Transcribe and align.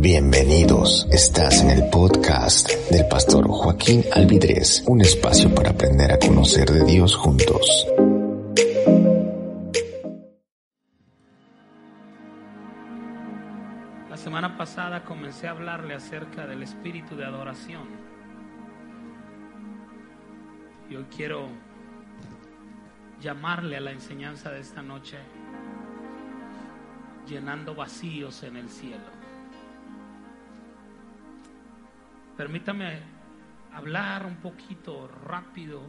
Bienvenidos, 0.00 1.08
estás 1.10 1.60
en 1.60 1.70
el 1.70 1.90
podcast 1.90 2.70
del 2.88 3.08
pastor 3.08 3.48
Joaquín 3.48 4.04
Alvidrez, 4.14 4.84
un 4.86 5.00
espacio 5.00 5.52
para 5.52 5.70
aprender 5.70 6.12
a 6.12 6.20
conocer 6.20 6.70
de 6.70 6.84
Dios 6.84 7.16
juntos. 7.16 7.84
La 14.08 14.16
semana 14.16 14.56
pasada 14.56 15.04
comencé 15.04 15.48
a 15.48 15.50
hablarle 15.50 15.94
acerca 15.94 16.46
del 16.46 16.62
espíritu 16.62 17.16
de 17.16 17.24
adoración. 17.24 17.88
Y 20.88 20.94
hoy 20.94 21.06
quiero 21.14 21.48
llamarle 23.20 23.76
a 23.76 23.80
la 23.80 23.90
enseñanza 23.90 24.52
de 24.52 24.60
esta 24.60 24.80
noche 24.80 25.16
llenando 27.26 27.74
vacíos 27.74 28.44
en 28.44 28.58
el 28.58 28.68
cielo. 28.68 29.17
Permítame 32.38 33.00
hablar 33.74 34.24
un 34.24 34.36
poquito 34.36 35.08
rápido 35.08 35.82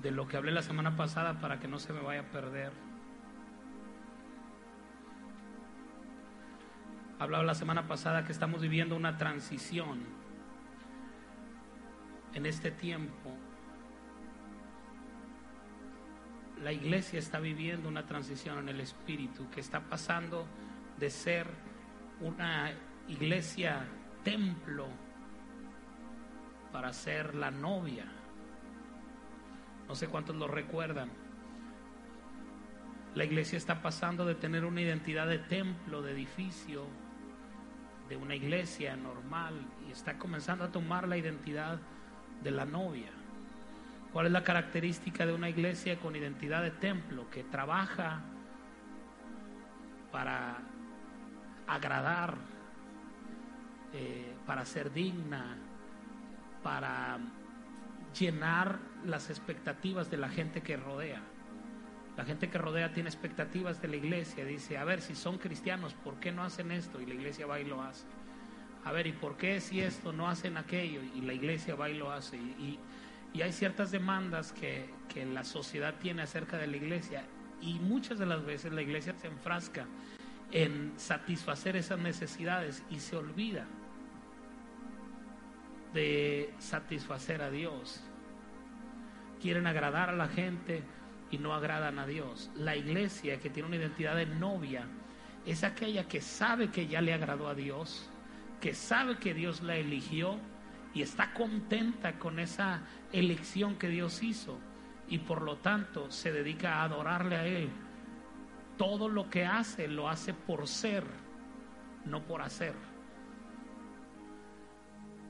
de 0.00 0.10
lo 0.10 0.28
que 0.28 0.36
hablé 0.36 0.52
la 0.52 0.60
semana 0.60 0.96
pasada 0.96 1.40
para 1.40 1.60
que 1.60 1.66
no 1.66 1.78
se 1.78 1.94
me 1.94 2.00
vaya 2.02 2.20
a 2.20 2.30
perder. 2.30 2.74
Hablaba 7.18 7.42
la 7.42 7.54
semana 7.54 7.88
pasada 7.88 8.26
que 8.26 8.32
estamos 8.32 8.60
viviendo 8.60 8.94
una 8.94 9.16
transición 9.16 10.00
en 12.34 12.44
este 12.44 12.70
tiempo. 12.70 13.34
La 16.62 16.72
iglesia 16.72 17.18
está 17.18 17.40
viviendo 17.40 17.88
una 17.88 18.04
transición 18.04 18.58
en 18.58 18.68
el 18.68 18.80
espíritu 18.80 19.48
que 19.48 19.60
está 19.60 19.80
pasando 19.80 20.46
de 20.98 21.08
ser 21.08 21.46
una 22.20 22.70
iglesia 23.08 23.86
templo 24.22 25.01
para 26.72 26.92
ser 26.92 27.34
la 27.34 27.50
novia. 27.50 28.06
No 29.86 29.94
sé 29.94 30.08
cuántos 30.08 30.36
lo 30.36 30.48
recuerdan. 30.48 31.10
La 33.14 33.24
iglesia 33.24 33.58
está 33.58 33.82
pasando 33.82 34.24
de 34.24 34.34
tener 34.34 34.64
una 34.64 34.80
identidad 34.80 35.26
de 35.26 35.38
templo, 35.38 36.00
de 36.00 36.12
edificio, 36.12 36.86
de 38.08 38.16
una 38.16 38.34
iglesia 38.34 38.96
normal 38.96 39.54
y 39.86 39.92
está 39.92 40.18
comenzando 40.18 40.64
a 40.64 40.72
tomar 40.72 41.06
la 41.06 41.18
identidad 41.18 41.78
de 42.42 42.50
la 42.50 42.64
novia. 42.64 43.10
¿Cuál 44.12 44.26
es 44.26 44.32
la 44.32 44.44
característica 44.44 45.26
de 45.26 45.34
una 45.34 45.48
iglesia 45.48 45.98
con 45.98 46.16
identidad 46.16 46.62
de 46.62 46.70
templo 46.70 47.30
que 47.30 47.44
trabaja 47.44 48.20
para 50.10 50.58
agradar, 51.66 52.36
eh, 53.94 54.34
para 54.46 54.64
ser 54.66 54.92
digna, 54.92 55.56
para 56.62 57.18
llenar 58.18 58.78
las 59.04 59.30
expectativas 59.30 60.10
de 60.10 60.16
la 60.16 60.28
gente 60.28 60.62
que 60.62 60.76
rodea? 60.76 61.22
La 62.16 62.24
gente 62.24 62.50
que 62.50 62.58
rodea 62.58 62.92
tiene 62.92 63.08
expectativas 63.08 63.80
de 63.80 63.88
la 63.88 63.96
iglesia. 63.96 64.44
Dice, 64.44 64.76
a 64.76 64.84
ver, 64.84 65.00
si 65.00 65.14
son 65.14 65.38
cristianos, 65.38 65.94
¿por 65.94 66.20
qué 66.20 66.30
no 66.30 66.42
hacen 66.42 66.70
esto? 66.70 67.00
Y 67.00 67.06
la 67.06 67.14
iglesia 67.14 67.46
va 67.46 67.58
y 67.58 67.64
lo 67.64 67.82
hace. 67.82 68.04
A 68.84 68.92
ver, 68.92 69.06
¿y 69.06 69.12
por 69.12 69.36
qué 69.36 69.60
si 69.60 69.80
esto 69.80 70.12
no 70.12 70.28
hacen 70.28 70.56
aquello? 70.56 71.00
Y 71.14 71.22
la 71.22 71.32
iglesia 71.32 71.74
va 71.74 71.88
y 71.88 71.96
lo 71.96 72.12
hace. 72.12 72.36
Y, 72.36 72.78
hay 73.40 73.52
ciertas 73.52 73.90
demandas 73.90 74.52
que, 74.52 74.90
que 75.08 75.24
la 75.24 75.42
sociedad 75.42 75.94
tiene 75.98 76.20
acerca 76.22 76.58
de 76.58 76.66
la 76.66 76.76
iglesia. 76.76 77.24
Y 77.62 77.78
muchas 77.78 78.18
de 78.18 78.26
las 78.26 78.44
veces 78.44 78.72
la 78.72 78.82
iglesia 78.82 79.14
se 79.16 79.28
enfrasca 79.28 79.86
en 80.50 80.92
satisfacer 80.98 81.76
esas 81.76 81.98
necesidades 81.98 82.82
y 82.90 82.98
se 83.00 83.16
olvida 83.16 83.66
de 85.92 86.52
satisfacer 86.58 87.42
a 87.42 87.50
Dios. 87.50 88.02
Quieren 89.40 89.66
agradar 89.66 90.10
a 90.10 90.16
la 90.16 90.28
gente 90.28 90.82
y 91.30 91.38
no 91.38 91.54
agradan 91.54 91.98
a 91.98 92.06
Dios. 92.06 92.50
La 92.54 92.76
iglesia 92.76 93.40
que 93.40 93.50
tiene 93.50 93.68
una 93.68 93.76
identidad 93.76 94.16
de 94.16 94.26
novia 94.26 94.86
es 95.44 95.64
aquella 95.64 96.06
que 96.06 96.20
sabe 96.20 96.70
que 96.70 96.86
ya 96.86 97.00
le 97.00 97.12
agradó 97.12 97.48
a 97.48 97.54
Dios, 97.54 98.08
que 98.60 98.74
sabe 98.74 99.16
que 99.16 99.34
Dios 99.34 99.62
la 99.62 99.76
eligió 99.76 100.38
y 100.94 101.02
está 101.02 101.32
contenta 101.32 102.18
con 102.18 102.38
esa 102.38 102.82
elección 103.12 103.76
que 103.76 103.88
Dios 103.88 104.22
hizo 104.22 104.58
y 105.08 105.18
por 105.18 105.42
lo 105.42 105.56
tanto 105.56 106.10
se 106.10 106.32
dedica 106.32 106.76
a 106.76 106.84
adorarle 106.84 107.36
a 107.36 107.46
Él. 107.46 107.70
Todo 108.76 109.08
lo 109.08 109.28
que 109.28 109.44
hace 109.44 109.88
lo 109.88 110.08
hace 110.08 110.32
por 110.34 110.68
ser, 110.68 111.04
no 112.04 112.22
por 112.22 112.42
hacer. 112.42 112.91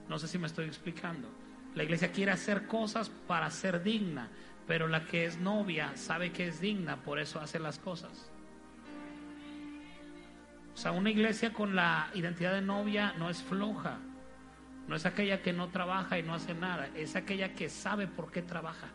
No 0.08 0.18
sé 0.18 0.28
si 0.28 0.38
me 0.38 0.46
estoy 0.46 0.66
explicando. 0.66 1.28
La 1.74 1.84
iglesia 1.84 2.12
quiere 2.12 2.32
hacer 2.32 2.66
cosas 2.66 3.08
para 3.08 3.50
ser 3.50 3.82
digna, 3.82 4.28
pero 4.66 4.88
la 4.88 5.04
que 5.04 5.24
es 5.24 5.38
novia 5.38 5.92
sabe 5.96 6.32
que 6.32 6.48
es 6.48 6.60
digna, 6.60 6.96
por 6.96 7.18
eso 7.18 7.40
hace 7.40 7.58
las 7.58 7.78
cosas. 7.78 8.30
O 10.74 10.76
sea, 10.76 10.92
una 10.92 11.10
iglesia 11.10 11.52
con 11.52 11.74
la 11.74 12.10
identidad 12.14 12.54
de 12.54 12.62
novia 12.62 13.14
no 13.18 13.30
es 13.30 13.42
floja, 13.42 13.98
no 14.88 14.96
es 14.96 15.06
aquella 15.06 15.42
que 15.42 15.52
no 15.52 15.68
trabaja 15.68 16.18
y 16.18 16.22
no 16.22 16.34
hace 16.34 16.54
nada, 16.54 16.88
es 16.94 17.16
aquella 17.16 17.54
que 17.54 17.68
sabe 17.68 18.06
por 18.06 18.30
qué 18.30 18.42
trabaja. 18.42 18.88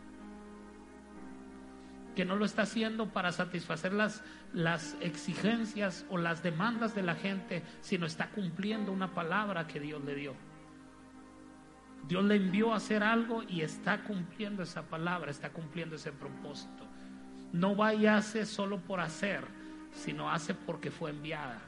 Que 2.14 2.24
no 2.24 2.36
lo 2.36 2.44
está 2.44 2.62
haciendo 2.62 3.10
para 3.10 3.30
satisfacer 3.30 3.92
las, 3.92 4.24
las 4.52 4.96
exigencias 5.00 6.04
o 6.10 6.18
las 6.18 6.42
demandas 6.42 6.94
de 6.94 7.02
la 7.02 7.14
gente, 7.14 7.62
sino 7.80 8.06
está 8.06 8.30
cumpliendo 8.30 8.90
una 8.90 9.14
palabra 9.14 9.68
que 9.68 9.78
Dios 9.78 10.02
le 10.04 10.14
dio. 10.16 10.47
Dios 12.08 12.24
le 12.24 12.36
envió 12.36 12.72
a 12.72 12.76
hacer 12.78 13.02
algo 13.02 13.42
y 13.42 13.60
está 13.60 14.02
cumpliendo 14.02 14.62
esa 14.62 14.82
palabra, 14.82 15.30
está 15.30 15.50
cumpliendo 15.50 15.96
ese 15.96 16.10
propósito. 16.10 16.86
No 17.52 17.76
va 17.76 17.92
y 17.92 18.06
hace 18.06 18.46
solo 18.46 18.78
por 18.80 19.00
hacer, 19.00 19.44
sino 19.92 20.30
hace 20.30 20.54
porque 20.54 20.90
fue 20.90 21.10
enviada. 21.10 21.60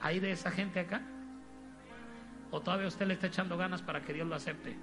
¿Hay 0.00 0.20
de 0.20 0.30
esa 0.30 0.52
gente 0.52 0.78
acá? 0.78 1.02
¿O 2.52 2.60
todavía 2.60 2.86
usted 2.86 3.08
le 3.08 3.14
está 3.14 3.26
echando 3.26 3.56
ganas 3.56 3.82
para 3.82 4.00
que 4.02 4.12
Dios 4.12 4.28
lo 4.28 4.36
acepte? 4.36 4.76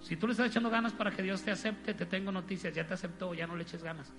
Si 0.00 0.16
tú 0.16 0.26
le 0.26 0.32
estás 0.32 0.48
echando 0.48 0.70
ganas 0.70 0.92
para 0.92 1.12
que 1.12 1.22
Dios 1.22 1.42
te 1.42 1.52
acepte, 1.52 1.94
te 1.94 2.06
tengo 2.06 2.32
noticias, 2.32 2.74
ya 2.74 2.84
te 2.84 2.94
aceptó, 2.94 3.32
ya 3.32 3.46
no 3.46 3.54
le 3.54 3.62
eches 3.62 3.84
ganas. 3.84 4.12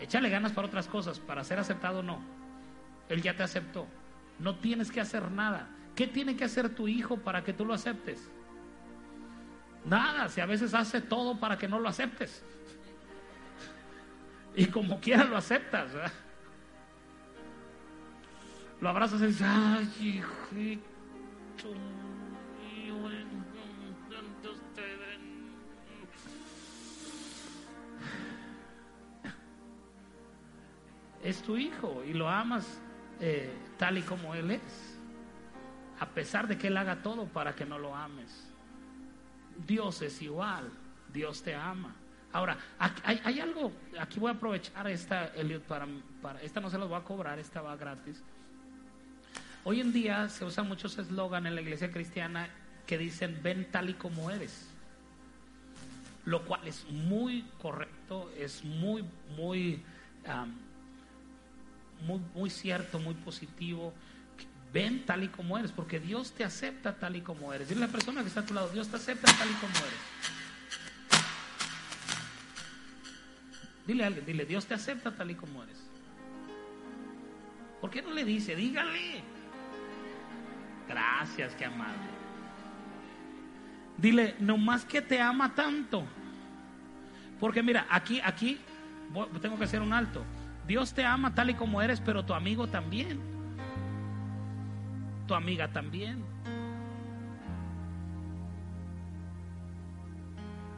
Échale 0.00 0.30
ganas 0.30 0.52
para 0.52 0.68
otras 0.68 0.88
cosas, 0.88 1.20
para 1.20 1.44
ser 1.44 1.58
aceptado 1.58 2.02
no. 2.02 2.18
Él 3.10 3.20
ya 3.20 3.36
te 3.36 3.42
aceptó. 3.42 3.86
No 4.40 4.56
tienes 4.56 4.90
que 4.90 5.00
hacer 5.00 5.30
nada. 5.30 5.68
¿Qué 5.94 6.06
tiene 6.06 6.34
que 6.34 6.44
hacer 6.44 6.74
tu 6.74 6.88
hijo 6.88 7.18
para 7.18 7.44
que 7.44 7.52
tú 7.52 7.64
lo 7.64 7.74
aceptes? 7.74 8.30
Nada, 9.84 10.28
si 10.28 10.40
a 10.40 10.46
veces 10.46 10.72
hace 10.74 11.00
todo 11.00 11.38
para 11.38 11.58
que 11.58 11.68
no 11.68 11.78
lo 11.78 11.88
aceptes. 11.88 12.42
Y 14.56 14.66
como 14.66 14.98
quiera 14.98 15.24
lo 15.24 15.36
aceptas. 15.36 15.92
Lo 18.80 18.88
abrazas 18.88 19.20
y 19.20 19.26
dices, 19.26 19.46
ay, 19.46 19.84
hijito 20.00 20.90
Es 31.22 31.42
tu 31.42 31.58
hijo 31.58 32.02
y 32.06 32.14
lo 32.14 32.30
amas 32.30 32.80
eh, 33.20 33.50
tal 33.78 33.98
y 33.98 34.02
como 34.02 34.34
Él 34.34 34.50
es, 34.50 34.98
a 35.98 36.08
pesar 36.08 36.48
de 36.48 36.56
que 36.56 36.68
Él 36.68 36.76
haga 36.76 37.02
todo 37.02 37.26
para 37.26 37.54
que 37.54 37.64
no 37.66 37.78
lo 37.78 37.94
ames. 37.94 38.48
Dios 39.66 40.02
es 40.02 40.22
igual, 40.22 40.70
Dios 41.12 41.42
te 41.42 41.54
ama. 41.54 41.94
Ahora, 42.32 42.56
hay, 42.78 43.40
algo, 43.40 43.72
aquí 43.98 44.20
voy 44.20 44.30
a 44.30 44.34
aprovechar 44.34 44.88
esta, 44.88 45.34
Elliot, 45.34 45.64
para, 45.64 45.86
para, 46.22 46.40
esta 46.42 46.60
no 46.60 46.70
se 46.70 46.78
las 46.78 46.88
voy 46.88 46.98
a 46.98 47.02
cobrar, 47.02 47.38
esta 47.38 47.60
va 47.60 47.76
gratis. 47.76 48.22
Hoy 49.64 49.80
en 49.80 49.92
día 49.92 50.28
se 50.28 50.44
usan 50.44 50.68
muchos 50.68 50.96
eslogan 50.96 51.46
en 51.46 51.54
la 51.54 51.60
iglesia 51.60 51.90
cristiana 51.90 52.48
que 52.86 52.96
dicen, 52.96 53.40
ven 53.42 53.70
tal 53.70 53.90
y 53.90 53.94
como 53.94 54.30
eres. 54.30 54.68
Lo 56.24 56.44
cual 56.46 56.66
es 56.66 56.88
muy 56.88 57.44
correcto, 57.60 58.30
es 58.38 58.64
muy, 58.64 59.04
muy... 59.36 59.82
muy, 62.02 62.50
cierto, 62.50 62.98
muy 62.98 63.14
positivo. 63.14 63.92
Ven 64.72 65.04
tal 65.04 65.24
y 65.24 65.28
como 65.28 65.58
eres, 65.58 65.72
porque 65.72 65.98
Dios 65.98 66.32
te 66.32 66.44
acepta 66.44 66.94
tal 66.94 67.16
y 67.16 67.20
como 67.20 67.52
eres. 67.52 67.68
Dile 67.68 67.84
a 67.84 67.86
la 67.86 67.92
persona 67.92 68.22
que 68.22 68.28
está 68.28 68.40
a 68.40 68.46
tu 68.46 68.54
lado, 68.54 68.68
Dios 68.68 68.88
te 68.88 68.96
acepta 68.96 69.32
tal 69.32 69.50
y 69.50 69.54
como 69.54 69.74
eres. 69.74 70.00
Dile 73.86 74.04
a 74.04 74.06
alguien, 74.06 74.26
dile, 74.26 74.44
Dios 74.44 74.66
te 74.66 74.74
acepta 74.74 75.10
tal 75.10 75.30
y 75.30 75.34
como 75.34 75.62
eres. 75.64 75.78
¿Por 77.80 77.90
qué 77.90 78.02
no 78.02 78.12
le 78.12 78.24
dice? 78.24 78.54
Dígale. 78.54 79.22
Gracias, 80.88 81.54
qué 81.54 81.64
amable. 81.64 82.20
Dile, 83.96 84.36
no 84.38 84.56
más 84.56 84.84
que 84.84 85.02
te 85.02 85.20
ama 85.20 85.54
tanto. 85.54 86.04
Porque 87.38 87.62
mira, 87.62 87.86
aquí, 87.90 88.20
aquí 88.22 88.60
tengo 89.40 89.58
que 89.58 89.64
hacer 89.64 89.80
un 89.80 89.92
alto. 89.92 90.24
Dios 90.70 90.94
te 90.94 91.04
ama 91.04 91.34
tal 91.34 91.50
y 91.50 91.54
como 91.54 91.82
eres, 91.82 92.00
pero 92.00 92.24
tu 92.24 92.32
amigo 92.32 92.68
también. 92.68 93.18
Tu 95.26 95.34
amiga 95.34 95.66
también. 95.66 96.22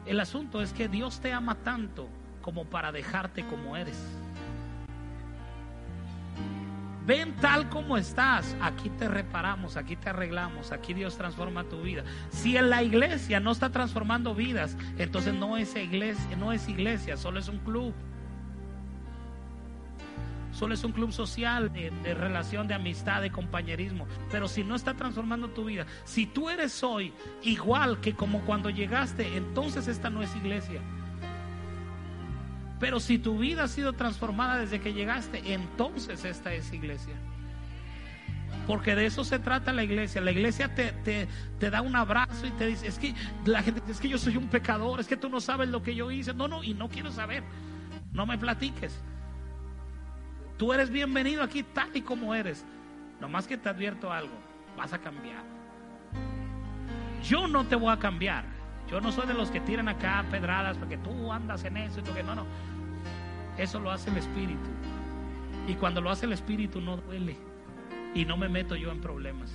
El 0.07 0.19
asunto 0.19 0.63
es 0.63 0.73
que 0.73 0.87
Dios 0.87 1.19
te 1.19 1.31
ama 1.31 1.53
tanto 1.53 2.09
como 2.41 2.65
para 2.65 2.91
dejarte 2.91 3.45
como 3.45 3.77
eres. 3.77 4.03
Ven 7.05 7.35
tal 7.35 7.69
como 7.69 7.95
estás, 7.95 8.57
aquí 8.63 8.89
te 8.89 9.07
reparamos, 9.07 9.77
aquí 9.77 9.95
te 9.95 10.09
arreglamos, 10.09 10.71
aquí 10.71 10.95
Dios 10.95 11.17
transforma 11.17 11.65
tu 11.65 11.83
vida. 11.83 12.03
Si 12.31 12.57
en 12.57 12.71
la 12.71 12.81
iglesia 12.81 13.39
no 13.39 13.51
está 13.51 13.69
transformando 13.69 14.33
vidas, 14.33 14.75
entonces 14.97 15.35
no 15.35 15.55
es 15.55 15.75
iglesia, 15.75 16.35
no 16.35 16.51
es 16.51 16.67
iglesia, 16.67 17.15
solo 17.15 17.39
es 17.39 17.47
un 17.47 17.59
club. 17.59 17.93
Solo 20.53 20.75
es 20.75 20.83
un 20.83 20.91
club 20.91 21.11
social 21.11 21.73
de, 21.73 22.13
relación, 22.13 22.67
de 22.67 22.75
amistad, 22.75 23.21
de 23.21 23.31
compañerismo. 23.31 24.07
Pero 24.31 24.47
si 24.47 24.63
no 24.63 24.75
está 24.75 24.93
transformando 24.93 25.49
tu 25.49 25.65
vida, 25.65 25.87
si 26.05 26.27
tú 26.27 26.49
eres 26.49 26.83
hoy 26.83 27.11
igual 27.41 27.99
que 27.99 28.13
como 28.13 28.41
cuando 28.41 28.69
llegaste, 28.69 29.35
entonces 29.35 29.87
esta 29.87 30.11
no 30.11 30.21
es 30.21 30.35
iglesia. 30.35 30.79
Pero 32.79 32.99
si 32.99 33.17
tu 33.17 33.39
vida 33.39 33.63
ha 33.63 33.67
sido 33.67 33.93
transformada 33.93 34.59
desde 34.59 34.79
que 34.79 34.93
llegaste, 34.93 35.53
entonces 35.53 36.23
esta 36.23 36.53
es 36.53 36.71
iglesia. 36.71 37.15
Porque 38.67 38.95
de 38.95 39.07
eso 39.07 39.23
se 39.23 39.39
trata 39.39 39.73
la 39.73 39.83
iglesia. 39.83 40.21
La 40.21 40.31
iglesia 40.31 40.73
te, 40.75 40.91
te, 40.91 41.27
te, 41.59 41.69
da 41.71 41.81
un 41.81 41.95
abrazo 41.95 42.45
y 42.45 42.51
te 42.51 42.67
dice, 42.67 42.87
es 42.87 42.99
que 42.99 43.15
la 43.45 43.63
gente 43.63 43.81
es 43.89 43.99
que 43.99 44.07
yo 44.07 44.19
soy 44.19 44.37
un 44.37 44.47
pecador, 44.49 44.99
es 44.99 45.07
que 45.07 45.17
tú 45.17 45.29
no 45.29 45.41
sabes 45.41 45.69
lo 45.69 45.81
que 45.81 45.95
yo 45.95 46.11
hice. 46.11 46.33
No, 46.33 46.47
no, 46.47 46.63
y 46.63 46.75
no 46.75 46.89
quiero 46.89 47.11
saber. 47.11 47.43
No 48.11 48.25
me 48.27 48.37
platiques. 48.37 49.01
Tú 50.57 50.71
eres 50.71 50.89
bienvenido 50.89 51.43
aquí 51.43 51.63
tal 51.63 51.89
y 51.95 52.01
como 52.01 52.35
eres. 52.35 52.63
Nomás 53.19 53.47
que 53.47 53.57
te 53.57 53.69
advierto 53.69 54.11
algo, 54.11 54.33
vas 54.77 54.93
a 54.93 54.99
cambiar. 54.99 55.43
Yo 57.23 57.47
no 57.47 57.65
te 57.65 57.75
voy 57.75 57.91
a 57.91 57.97
cambiar. 57.97 58.45
Yo 58.89 59.01
no 59.01 59.11
soy 59.11 59.25
de 59.27 59.33
los 59.33 59.49
que 59.49 59.59
tiran 59.61 59.87
acá 59.87 60.25
pedradas 60.29 60.77
porque 60.77 60.97
tú 60.97 61.31
andas 61.31 61.63
en 61.63 61.77
eso 61.77 62.01
y 62.01 62.03
tú 62.03 62.13
que 62.13 62.21
no, 62.21 62.35
no. 62.35 62.45
Eso 63.57 63.79
lo 63.79 63.91
hace 63.91 64.09
el 64.09 64.17
Espíritu. 64.17 64.69
Y 65.67 65.75
cuando 65.75 66.01
lo 66.01 66.09
hace 66.09 66.25
el 66.25 66.33
Espíritu 66.33 66.81
no 66.81 66.97
duele. 66.97 67.37
Y 68.13 68.25
no 68.25 68.37
me 68.37 68.49
meto 68.49 68.75
yo 68.75 68.91
en 68.91 69.01
problemas. 69.01 69.51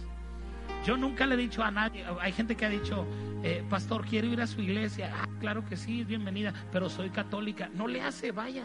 Yo 0.84 0.96
nunca 0.96 1.26
le 1.26 1.34
he 1.34 1.38
dicho 1.38 1.62
a 1.62 1.70
nadie, 1.70 2.04
hay 2.20 2.32
gente 2.32 2.56
que 2.56 2.64
ha 2.64 2.68
dicho, 2.68 3.04
eh, 3.42 3.64
pastor, 3.68 4.06
quiero 4.06 4.28
ir 4.28 4.40
a 4.40 4.46
su 4.46 4.60
iglesia. 4.60 5.12
Ah, 5.14 5.28
claro 5.40 5.64
que 5.64 5.76
sí, 5.76 6.04
bienvenida, 6.04 6.52
pero 6.72 6.88
soy 6.88 7.10
católica. 7.10 7.68
No 7.74 7.86
le 7.86 8.00
hace, 8.00 8.32
vaya. 8.32 8.64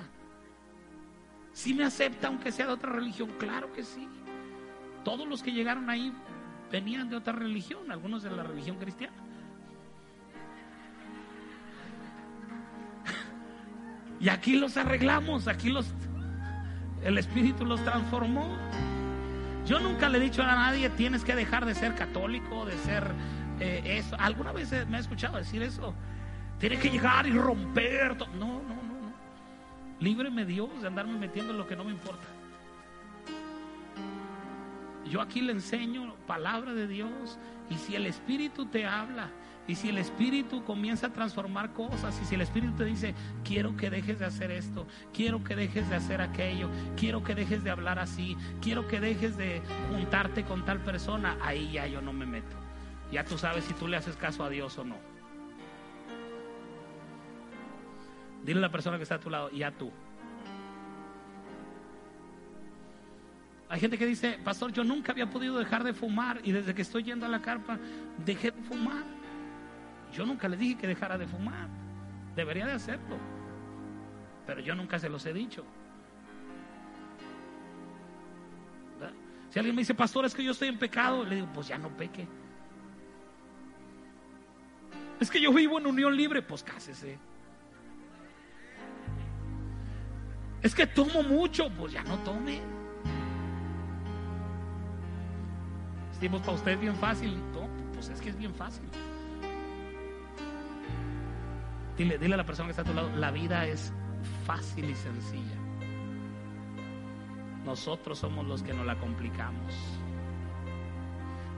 Si 1.54 1.74
me 1.74 1.86
acepta 1.86 2.28
aunque 2.28 2.52
sea 2.52 2.68
de 2.68 2.74
otra 2.74 2.92
religión, 2.92 3.32
claro 3.38 3.72
que 3.72 3.84
sí. 3.84 4.08
Todos 5.04 5.28
los 5.28 5.44
que 5.44 5.52
llegaron 5.52 5.90
ahí 5.90 6.12
venían 6.72 7.10
de 7.10 7.16
otra 7.16 7.34
religión, 7.34 7.92
algunos 7.92 8.24
de 8.24 8.32
la 8.32 8.44
religión 8.44 8.78
cristiana. 8.78 9.14
Y 14.20 14.30
aquí 14.30 14.56
los 14.56 14.78
arreglamos, 14.78 15.48
aquí 15.48 15.70
los 15.70 15.86
el 17.04 17.18
Espíritu 17.18 17.66
los 17.66 17.84
transformó. 17.84 18.58
Yo 19.66 19.80
nunca 19.80 20.10
le 20.10 20.18
he 20.18 20.22
dicho 20.22 20.42
a 20.44 20.48
nadie 20.48 20.90
tienes 20.90 21.24
que 21.24 21.36
dejar 21.36 21.66
de 21.66 21.76
ser 21.76 21.94
católico, 21.96 22.66
de 22.66 22.78
ser 22.78 23.04
eh, 23.60 23.82
eso. 23.86 24.16
¿Alguna 24.18 24.52
vez 24.54 24.72
me 24.88 24.98
he 24.98 25.00
escuchado 25.02 25.38
decir 25.38 25.62
eso? 25.62 25.94
Tienes 26.60 26.80
que 26.80 26.90
llegar 26.90 27.28
y 27.28 27.32
romper. 27.32 28.18
No, 28.18 28.62
no, 28.64 28.64
no, 28.64 28.76
no. 28.76 28.83
Líbreme 30.04 30.46
Dios 30.46 30.82
de 30.82 30.88
andarme 30.88 31.18
metiendo 31.18 31.54
en 31.54 31.58
lo 31.58 31.66
que 31.66 31.78
no 31.78 31.86
me 31.86 31.92
importa. 31.92 32.28
Yo 35.06 35.22
aquí 35.22 35.40
le 35.40 35.54
enseño 35.54 36.14
palabra 36.28 36.74
de 36.74 36.88
Dios 36.88 37.40
y 37.70 37.76
si 37.76 37.96
el 37.96 38.06
Espíritu 38.06 38.66
te 38.66 38.86
habla 38.86 39.30
y 39.66 39.76
si 39.76 39.88
el 39.88 39.98
Espíritu 39.98 40.66
comienza 40.66 41.08
a 41.08 41.14
transformar 41.14 41.72
cosas, 41.72 42.20
y 42.22 42.26
si 42.26 42.36
el 42.36 42.42
Espíritu 42.42 42.74
te 42.74 42.84
dice, 42.84 43.16
quiero 43.46 43.78
que 43.78 43.90
dejes 43.90 44.20
de 44.20 44.26
hacer 44.26 44.52
esto, 44.52 44.86
quiero 45.14 45.42
que 45.42 45.56
dejes 45.56 45.90
de 45.90 45.96
hacer 45.96 46.20
aquello, 46.20 46.70
quiero 46.98 47.24
que 47.24 47.34
dejes 47.34 47.64
de 47.64 47.70
hablar 47.70 47.98
así, 47.98 48.36
quiero 48.62 48.90
que 48.90 49.00
dejes 49.00 49.38
de 49.38 49.62
juntarte 49.90 50.44
con 50.44 50.66
tal 50.66 50.80
persona, 50.80 51.38
ahí 51.42 51.72
ya 51.72 51.88
yo 51.88 52.02
no 52.02 52.12
me 52.12 52.26
meto. 52.26 52.58
Ya 53.10 53.24
tú 53.24 53.38
sabes 53.38 53.64
si 53.64 53.74
tú 53.74 53.88
le 53.88 53.96
haces 53.96 54.18
caso 54.18 54.44
a 54.44 54.50
Dios 54.50 54.78
o 54.78 54.84
no. 54.84 55.13
Dile 58.44 58.60
a 58.60 58.62
la 58.62 58.72
persona 58.72 58.98
que 58.98 59.04
está 59.04 59.16
a 59.16 59.20
tu 59.20 59.30
lado, 59.30 59.50
ya 59.52 59.72
tú. 59.72 59.92
Hay 63.70 63.80
gente 63.80 63.98
que 63.98 64.06
dice, 64.06 64.38
pastor, 64.44 64.72
yo 64.72 64.84
nunca 64.84 65.14
había 65.14 65.30
podido 65.30 65.58
dejar 65.58 65.84
de 65.84 65.94
fumar 65.94 66.40
y 66.44 66.52
desde 66.52 66.76
que 66.76 66.84
estoy 66.84 67.04
yendo 67.04 67.26
a 67.26 67.30
la 67.30 67.42
carpa, 67.42 67.80
dejé 68.24 68.52
de 68.52 68.62
fumar. 68.62 69.04
Yo 70.14 70.26
nunca 70.26 70.48
le 70.48 70.58
dije 70.58 70.78
que 70.78 70.88
dejara 70.88 71.18
de 71.18 71.26
fumar. 71.26 71.70
Debería 72.36 72.68
de 72.68 72.74
hacerlo. 72.74 73.18
Pero 74.46 74.62
yo 74.62 74.76
nunca 74.76 75.00
se 75.00 75.10
los 75.10 75.26
he 75.26 75.34
dicho. 75.34 75.66
Si 79.50 79.60
alguien 79.60 79.76
me 79.76 79.82
dice, 79.82 79.94
pastor, 79.94 80.26
es 80.26 80.34
que 80.34 80.44
yo 80.44 80.52
estoy 80.52 80.68
en 80.68 80.80
pecado, 80.80 81.24
le 81.24 81.36
digo, 81.36 81.48
pues 81.54 81.68
ya 81.68 81.78
no 81.78 81.90
peque. 81.90 82.28
Es 85.20 85.30
que 85.30 85.40
yo 85.40 85.54
vivo 85.54 85.80
en 85.80 85.86
unión 85.86 86.16
libre, 86.16 86.42
pues 86.42 86.64
cásese. 86.64 87.18
Es 90.64 90.74
que 90.74 90.88
tomo 90.88 91.22
mucho, 91.22 91.70
pues 91.78 91.94
ya 91.94 92.04
no 92.04 92.18
tome. 92.20 92.62
Decimos 96.14 96.42
para 96.42 96.54
usted 96.54 96.72
es 96.72 96.80
bien 96.80 96.96
fácil, 96.96 97.38
pues 97.94 98.08
es 98.08 98.22
que 98.22 98.30
es 98.30 98.38
bien 98.38 98.56
fácil. 98.56 98.86
Dile, 101.98 102.18
dile 102.18 102.34
a 102.36 102.38
la 102.38 102.46
persona 102.46 102.68
que 102.68 102.72
está 102.72 102.82
a 102.82 102.86
tu 102.86 102.94
lado, 102.94 103.10
la 103.18 103.30
vida 103.30 103.68
es 103.68 103.92
fácil 104.46 104.90
y 104.90 104.96
sencilla. 104.96 105.58
Nosotros 107.66 108.20
somos 108.20 108.46
los 108.48 108.64
que 108.64 108.74
nos 108.74 108.86
la 108.86 108.96
complicamos. 108.96 109.74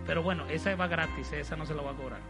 Pero 0.07 0.23
bueno, 0.23 0.45
esa 0.49 0.75
va 0.75 0.87
gratis, 0.87 1.31
esa 1.31 1.55
no 1.55 1.65
se 1.65 1.75
la 1.75 1.83
va 1.83 1.91
a 1.91 1.95
cobrar. 1.95 2.21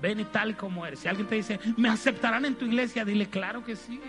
Ven 0.00 0.20
y 0.20 0.24
tal 0.24 0.56
como 0.56 0.86
eres. 0.86 1.00
Si 1.00 1.08
alguien 1.08 1.26
te 1.26 1.34
dice, 1.34 1.58
¿me 1.76 1.88
aceptarán 1.88 2.44
en 2.44 2.54
tu 2.54 2.64
iglesia? 2.64 3.04
Dile, 3.04 3.28
claro 3.28 3.64
que 3.64 3.74
sí. 3.74 4.00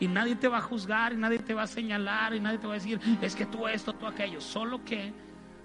Y 0.00 0.08
nadie 0.08 0.36
te 0.36 0.48
va 0.48 0.58
a 0.58 0.62
juzgar, 0.62 1.12
y 1.12 1.16
nadie 1.16 1.38
te 1.38 1.54
va 1.54 1.62
a 1.62 1.66
señalar, 1.66 2.34
y 2.34 2.40
nadie 2.40 2.58
te 2.58 2.66
va 2.66 2.74
a 2.74 2.76
decir, 2.76 3.00
es 3.22 3.34
que 3.36 3.46
tú 3.46 3.68
esto, 3.68 3.92
tú 3.92 4.06
aquello. 4.06 4.40
Solo 4.40 4.84
que, 4.84 5.12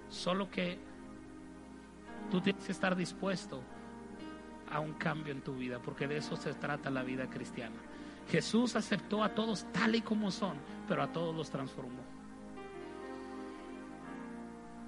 solo 0.08 0.50
que 0.50 0.78
tú 2.30 2.40
tienes 2.40 2.64
que 2.64 2.72
estar 2.72 2.94
dispuesto 2.94 3.60
a 4.70 4.78
un 4.80 4.92
cambio 4.94 5.32
en 5.32 5.40
tu 5.40 5.56
vida, 5.56 5.80
porque 5.80 6.06
de 6.06 6.18
eso 6.18 6.36
se 6.36 6.54
trata 6.54 6.90
la 6.90 7.02
vida 7.02 7.28
cristiana. 7.28 7.76
Jesús 8.30 8.76
aceptó 8.76 9.24
a 9.24 9.30
todos 9.30 9.66
tal 9.72 9.96
y 9.96 10.02
como 10.02 10.30
son, 10.30 10.56
pero 10.86 11.02
a 11.02 11.08
todos 11.08 11.34
los 11.34 11.50
transformó. 11.50 12.02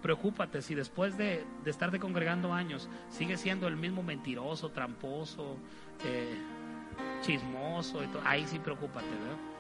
Preocúpate 0.01 0.63
si 0.63 0.75
después 0.75 1.17
de, 1.17 1.45
de 1.65 1.71
estarte 1.71 1.99
congregando 1.99 2.53
años 2.53 2.89
sigue 3.09 3.37
siendo 3.37 3.69
el 3.69 3.77
mismo 3.77 4.03
mentiroso, 4.03 4.71
tramposo, 4.71 5.57
eh, 6.05 6.37
chismoso, 7.23 8.05
y 8.05 8.07
todo. 8.09 8.23
ahí 8.25 8.47
sí 8.47 8.59
preocúpate, 8.59 9.07
¿verdad? 9.09 9.53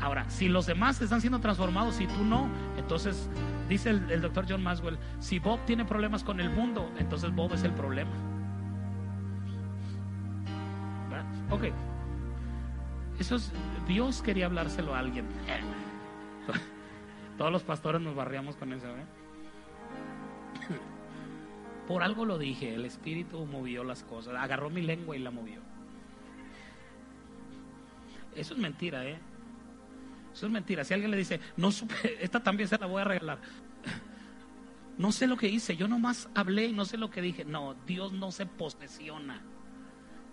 Ahora, 0.00 0.28
si 0.28 0.48
los 0.48 0.66
demás 0.66 1.00
están 1.00 1.20
siendo 1.20 1.40
transformados 1.40 2.00
y 2.00 2.06
tú 2.06 2.22
no, 2.22 2.48
entonces 2.76 3.30
dice 3.68 3.90
el, 3.90 4.20
doctor 4.20 4.44
John 4.48 4.62
Maswell, 4.62 4.98
si 5.20 5.38
Bob 5.38 5.58
tiene 5.64 5.84
problemas 5.84 6.22
con 6.22 6.38
el 6.38 6.50
mundo, 6.50 6.90
entonces 6.98 7.34
Bob 7.34 7.54
es 7.54 7.62
el 7.62 7.72
problema. 7.72 8.12
¿verdad? 11.08 11.24
Ok. 11.50 11.64
Eso 13.18 13.36
es, 13.36 13.50
Dios 13.88 14.20
quería 14.20 14.46
hablárselo 14.46 14.94
a 14.94 14.98
alguien. 14.98 15.26
Todos 17.38 17.50
los 17.50 17.62
pastores 17.62 18.00
nos 18.00 18.14
barriamos 18.14 18.56
con 18.56 18.74
eso. 18.74 18.86
¿eh? 18.88 19.06
Por 21.86 22.02
algo 22.02 22.24
lo 22.24 22.38
dije, 22.38 22.74
el 22.74 22.84
Espíritu 22.84 23.46
movió 23.46 23.84
las 23.84 24.02
cosas, 24.02 24.34
agarró 24.34 24.70
mi 24.70 24.82
lengua 24.82 25.16
y 25.16 25.20
la 25.20 25.30
movió. 25.30 25.60
Eso 28.34 28.54
es 28.54 28.60
mentira, 28.60 29.06
¿eh? 29.06 29.18
Eso 30.32 30.46
es 30.46 30.52
mentira. 30.52 30.84
Si 30.84 30.92
alguien 30.92 31.10
le 31.10 31.16
dice, 31.16 31.40
no 31.56 31.70
supe, 31.70 31.94
esta 32.20 32.42
también 32.42 32.68
se 32.68 32.78
la 32.78 32.86
voy 32.86 33.02
a 33.02 33.04
regalar. 33.04 33.38
No 34.98 35.12
sé 35.12 35.26
lo 35.26 35.36
que 35.36 35.46
hice, 35.46 35.76
yo 35.76 35.88
nomás 35.88 36.26
hablé 36.34 36.68
y 36.68 36.72
no 36.72 36.86
sé 36.86 36.96
lo 36.96 37.10
que 37.10 37.20
dije. 37.20 37.44
No, 37.44 37.74
Dios 37.86 38.14
no 38.14 38.32
se 38.32 38.46
posesiona. 38.46 39.42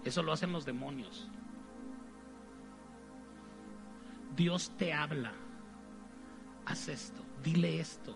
Eso 0.05 0.23
lo 0.23 0.31
hacen 0.31 0.53
los 0.53 0.63
demonios. 0.63 1.27
Dios 4.37 4.71
te 4.77 4.93
habla. 4.93 5.33
Haz 6.65 6.87
esto, 6.87 7.21
dile 7.43 7.81
esto. 7.81 8.15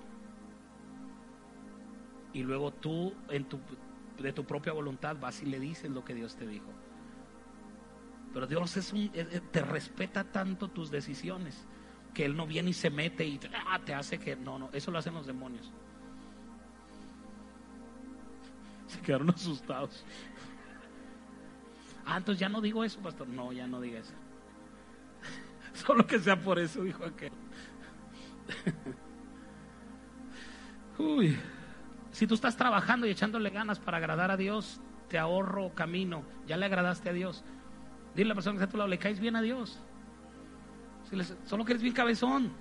Y 2.33 2.43
luego 2.43 2.71
tú, 2.71 3.13
en 3.29 3.45
tu, 3.45 3.59
de 4.19 4.33
tu 4.33 4.45
propia 4.45 4.73
voluntad, 4.73 5.17
vas 5.19 5.41
y 5.41 5.45
le 5.45 5.59
dices 5.59 5.91
lo 5.91 6.03
que 6.03 6.13
Dios 6.13 6.35
te 6.35 6.47
dijo. 6.47 6.67
Pero 8.33 8.47
Dios 8.47 8.93
eh, 8.93 9.09
eh, 9.13 9.41
te 9.51 9.61
respeta 9.61 10.23
tanto 10.23 10.67
tus 10.67 10.91
decisiones 10.91 11.65
que 12.13 12.25
Él 12.25 12.35
no 12.35 12.45
viene 12.45 12.71
y 12.71 12.73
se 12.73 12.89
mete 12.89 13.25
y 13.25 13.39
ah, 13.67 13.79
te 13.83 13.93
hace 13.93 14.19
que... 14.19 14.35
No, 14.35 14.59
no, 14.59 14.69
eso 14.73 14.91
lo 14.91 14.99
hacen 14.99 15.13
los 15.13 15.27
demonios. 15.27 15.71
Se 18.87 18.99
quedaron 19.01 19.29
asustados. 19.29 20.03
Ah, 22.05 22.17
entonces 22.17 22.39
ya 22.39 22.49
no 22.49 22.61
digo 22.61 22.83
eso, 22.83 22.99
pastor. 23.01 23.27
No, 23.27 23.51
ya 23.51 23.67
no 23.67 23.81
diga 23.81 23.99
eso. 23.99 24.13
Solo 25.73 26.07
que 26.07 26.19
sea 26.19 26.39
por 26.39 26.57
eso, 26.57 26.83
dijo 26.83 27.03
aquel. 27.03 27.33
Uy. 30.97 31.37
Si 32.17 32.25
tú 32.25 32.33
estás 32.33 32.57
trabajando 32.57 33.05
y 33.05 33.11
echándole 33.11 33.51
ganas 33.51 33.77
para 33.77 33.97
agradar 33.97 34.31
a 34.31 34.37
Dios, 34.37 34.81
te 35.07 35.19
ahorro 35.19 35.75
camino. 35.75 36.23
Ya 36.47 36.57
le 36.57 36.65
agradaste 36.65 37.09
a 37.09 37.13
Dios. 37.13 37.43
Dile 38.15 38.25
a 38.25 38.29
la 38.29 38.33
persona 38.33 38.53
que 38.53 38.63
está 38.63 38.65
a 38.65 38.71
tu 38.71 38.77
lado, 38.77 38.89
le 38.89 38.97
caes 38.97 39.19
bien 39.19 39.35
a 39.35 39.41
Dios. 39.43 39.79
solo 41.45 41.63
que 41.63 41.73
eres 41.73 41.83
bien 41.83 41.93
cabezón. 41.93 42.51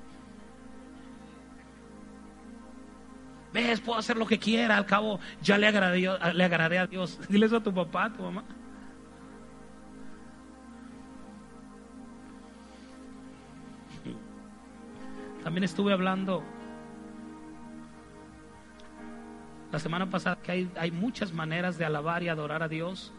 Ves, 3.54 3.80
puedo 3.80 3.98
hacer 3.98 4.18
lo 4.18 4.26
que 4.26 4.38
quiera. 4.38 4.76
Al 4.76 4.84
cabo, 4.84 5.20
ya 5.40 5.56
le 5.56 5.68
agradé, 5.68 6.06
le 6.34 6.44
agradé 6.44 6.78
a 6.78 6.86
Dios. 6.86 7.18
Dile 7.30 7.46
eso 7.46 7.56
a 7.56 7.62
tu 7.62 7.72
papá, 7.72 8.04
a 8.04 8.12
tu 8.12 8.22
mamá. 8.24 8.44
También 15.42 15.64
estuve 15.64 15.94
hablando 15.94 16.44
la 19.72 19.78
semana 19.78 20.08
pasada 20.08 20.36
que 20.36 20.52
hay, 20.52 20.70
hay 20.78 20.90
muchas 20.90 21.32
maneras 21.32 21.76
de 21.78 21.84
alabar 21.84 22.22
y 22.22 22.28
adorar 22.28 22.62
a 22.62 22.68
Dios, 22.68 23.12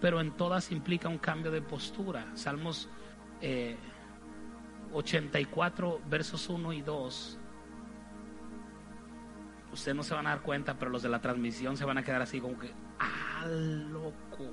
pero 0.00 0.20
en 0.20 0.30
todas 0.32 0.72
implica 0.72 1.08
un 1.08 1.18
cambio 1.18 1.50
de 1.50 1.60
postura. 1.60 2.26
Salmos 2.34 2.88
84, 4.92 5.96
eh, 5.96 6.00
versos 6.08 6.48
1 6.48 6.72
y 6.72 6.82
2. 6.82 7.38
Ustedes 9.72 9.96
no 9.96 10.02
se 10.02 10.14
van 10.14 10.26
a 10.26 10.30
dar 10.30 10.40
cuenta, 10.40 10.74
pero 10.78 10.90
los 10.90 11.02
de 11.02 11.10
la 11.10 11.20
transmisión 11.20 11.76
se 11.76 11.84
van 11.84 11.98
a 11.98 12.02
quedar 12.02 12.22
así 12.22 12.40
como 12.40 12.58
que, 12.58 12.72
ah, 12.98 13.46
loco. 13.46 14.50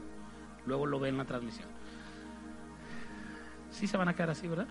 Luego 0.65 0.85
lo 0.85 0.99
ven 0.99 1.13
en 1.13 1.17
la 1.19 1.25
transmisión. 1.25 1.67
Sí 3.71 3.87
se 3.87 3.97
van 3.97 4.09
a 4.09 4.15
quedar 4.15 4.31
así, 4.31 4.47
¿verdad? 4.47 4.67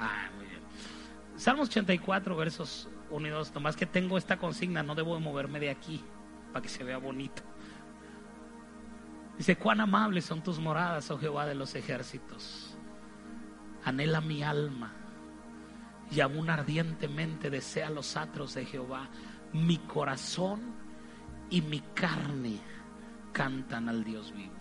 Ah, 0.00 0.28
muy 0.36 0.46
bien. 0.46 0.60
Salmos 1.36 1.68
84, 1.68 2.36
versos 2.36 2.88
1 3.10 3.26
y 3.26 3.30
2. 3.30 3.54
Nomás 3.54 3.76
que 3.76 3.86
tengo 3.86 4.18
esta 4.18 4.36
consigna, 4.38 4.82
no 4.82 4.94
debo 4.94 5.18
moverme 5.20 5.60
de 5.60 5.70
aquí 5.70 6.02
para 6.52 6.62
que 6.62 6.68
se 6.68 6.84
vea 6.84 6.98
bonito. 6.98 7.42
Dice, 9.36 9.56
cuán 9.56 9.80
amables 9.80 10.24
son 10.24 10.42
tus 10.42 10.58
moradas, 10.58 11.10
oh 11.10 11.18
Jehová 11.18 11.46
de 11.46 11.54
los 11.54 11.74
ejércitos. 11.74 12.76
Anhela 13.84 14.20
mi 14.20 14.42
alma 14.42 14.92
y 16.10 16.20
aún 16.20 16.48
ardientemente 16.48 17.50
desea 17.50 17.90
los 17.90 18.16
atros 18.16 18.54
de 18.54 18.64
Jehová. 18.64 19.08
Mi 19.52 19.78
corazón 19.78 20.60
y 21.50 21.60
mi 21.62 21.80
carne 21.94 22.60
cantan 23.32 23.88
al 23.88 24.04
Dios 24.04 24.32
vivo. 24.32 24.54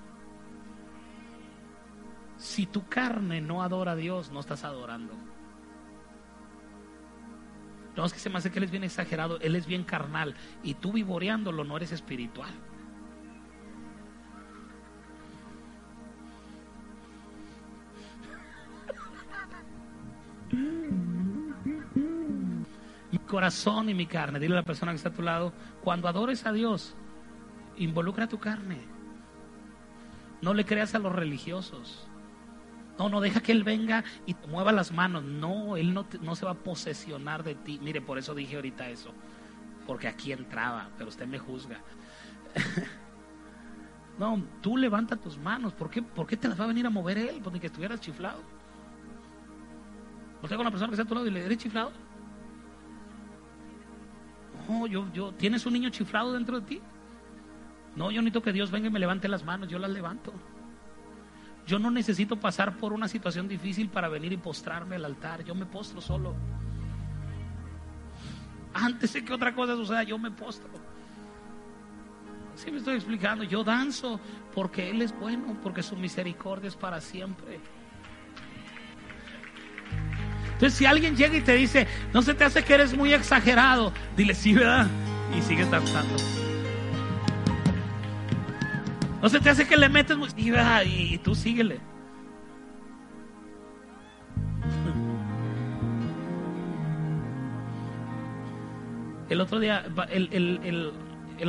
Si 2.37 2.65
tu 2.65 2.87
carne 2.87 3.39
no 3.39 3.63
adora 3.63 3.93
a 3.93 3.95
Dios, 3.95 4.31
no 4.31 4.39
estás 4.39 4.63
adorando. 4.63 5.13
No, 7.95 8.05
es 8.05 8.13
que 8.13 8.19
se 8.19 8.29
me 8.29 8.37
hace 8.37 8.51
que 8.51 8.59
él 8.59 8.65
es 8.65 8.71
bien 8.71 8.83
exagerado, 8.83 9.39
él 9.39 9.55
es 9.55 9.67
bien 9.67 9.83
carnal. 9.83 10.35
Y 10.63 10.73
tú 10.75 10.93
vivoreándolo 10.93 11.63
no 11.63 11.77
eres 11.77 11.91
espiritual. 11.91 12.51
mi 23.11 23.19
corazón 23.19 23.89
y 23.89 23.93
mi 23.93 24.07
carne, 24.07 24.39
dile 24.39 24.53
a 24.53 24.57
la 24.57 24.63
persona 24.63 24.91
que 24.91 24.97
está 24.97 25.09
a 25.09 25.13
tu 25.13 25.21
lado, 25.21 25.53
cuando 25.83 26.07
adores 26.07 26.45
a 26.45 26.51
Dios, 26.51 26.95
involucra 27.77 28.27
tu 28.27 28.39
carne. 28.39 28.79
No 30.41 30.53
le 30.53 30.65
creas 30.65 30.95
a 30.95 30.99
los 30.99 31.13
religiosos. 31.13 32.07
No, 32.97 33.09
no, 33.09 33.21
deja 33.21 33.41
que 33.41 33.51
Él 33.51 33.63
venga 33.63 34.03
y 34.25 34.35
te 34.35 34.47
mueva 34.47 34.71
las 34.71 34.91
manos. 34.91 35.23
No, 35.23 35.77
Él 35.77 35.93
no, 35.93 36.05
no 36.21 36.35
se 36.35 36.45
va 36.45 36.51
a 36.51 36.55
posesionar 36.55 37.43
de 37.43 37.55
ti. 37.55 37.79
Mire, 37.81 38.01
por 38.01 38.17
eso 38.17 38.35
dije 38.35 38.55
ahorita 38.55 38.89
eso. 38.89 39.11
Porque 39.87 40.07
aquí 40.07 40.31
entraba, 40.31 40.89
pero 40.97 41.09
usted 41.09 41.25
me 41.25 41.39
juzga. 41.39 41.79
no, 44.19 44.43
tú 44.61 44.77
levanta 44.77 45.15
tus 45.15 45.37
manos. 45.37 45.73
¿Por 45.73 45.89
qué, 45.89 46.01
¿Por 46.01 46.27
qué 46.27 46.37
te 46.37 46.47
las 46.47 46.59
va 46.59 46.65
a 46.65 46.67
venir 46.67 46.85
a 46.85 46.89
mover 46.89 47.17
Él? 47.17 47.41
Porque 47.43 47.59
que 47.59 47.67
estuvieras 47.67 47.99
chiflado. 47.99 48.41
¿No 50.41 50.47
tengo 50.47 50.61
una 50.61 50.71
persona 50.71 50.89
que 50.89 50.95
está 50.95 51.03
a 51.03 51.07
tu 51.07 51.15
lado 51.15 51.25
y 51.25 51.31
le 51.31 51.45
eres 51.45 51.57
chiflado? 51.57 51.91
No, 54.67 54.87
yo, 54.87 55.11
yo, 55.13 55.31
¿tienes 55.33 55.65
un 55.65 55.73
niño 55.73 55.89
chiflado 55.89 56.33
dentro 56.33 56.59
de 56.59 56.65
ti? 56.65 56.81
No, 57.95 58.11
yo 58.11 58.21
necesito 58.21 58.41
que 58.41 58.53
Dios 58.53 58.71
venga 58.71 58.87
y 58.87 58.91
me 58.91 58.99
levante 58.99 59.27
las 59.27 59.43
manos, 59.43 59.67
yo 59.67 59.79
las 59.79 59.91
levanto. 59.91 60.33
Yo 61.65 61.79
no 61.79 61.89
necesito 61.89 62.35
pasar 62.35 62.77
por 62.77 62.91
una 62.93 63.07
situación 63.07 63.47
difícil 63.47 63.89
para 63.89 64.09
venir 64.09 64.33
y 64.33 64.37
postrarme 64.37 64.97
al 64.97 65.05
altar. 65.05 65.43
Yo 65.43 65.55
me 65.55 65.65
postro 65.65 66.01
solo. 66.01 66.35
Antes 68.73 69.13
de 69.13 69.23
que 69.23 69.33
otra 69.33 69.53
cosa 69.53 69.75
suceda, 69.75 70.03
yo 70.03 70.17
me 70.17 70.31
postro. 70.31 70.69
Si 72.55 72.71
me 72.71 72.77
estoy 72.77 72.95
explicando. 72.95 73.43
Yo 73.43 73.63
danzo 73.63 74.19
porque 74.53 74.89
Él 74.89 75.01
es 75.01 75.17
bueno, 75.17 75.57
porque 75.63 75.83
su 75.83 75.95
misericordia 75.95 76.67
es 76.67 76.75
para 76.75 76.99
siempre. 76.99 77.59
Entonces, 80.53 80.73
si 80.77 80.85
alguien 80.85 81.15
llega 81.15 81.37
y 81.37 81.41
te 81.41 81.55
dice, 81.55 81.87
no 82.13 82.21
se 82.21 82.33
te 82.33 82.43
hace 82.43 82.63
que 82.63 82.73
eres 82.73 82.95
muy 82.95 83.13
exagerado, 83.13 83.91
dile 84.15 84.33
sí, 84.33 84.53
¿verdad? 84.53 84.87
Y 85.37 85.41
sigue 85.41 85.65
danzando. 85.65 86.42
No 89.23 89.29
se 89.29 89.39
te 89.39 89.49
hace 89.49 89.65
que 89.65 89.77
le 89.77 89.87
metes 89.87 90.17
y, 90.85 91.17
tú 91.19 91.33
síguele. 91.33 91.79
El 99.29 99.39
otro 99.39 99.61
día, 99.61 99.85
el, 100.09 100.91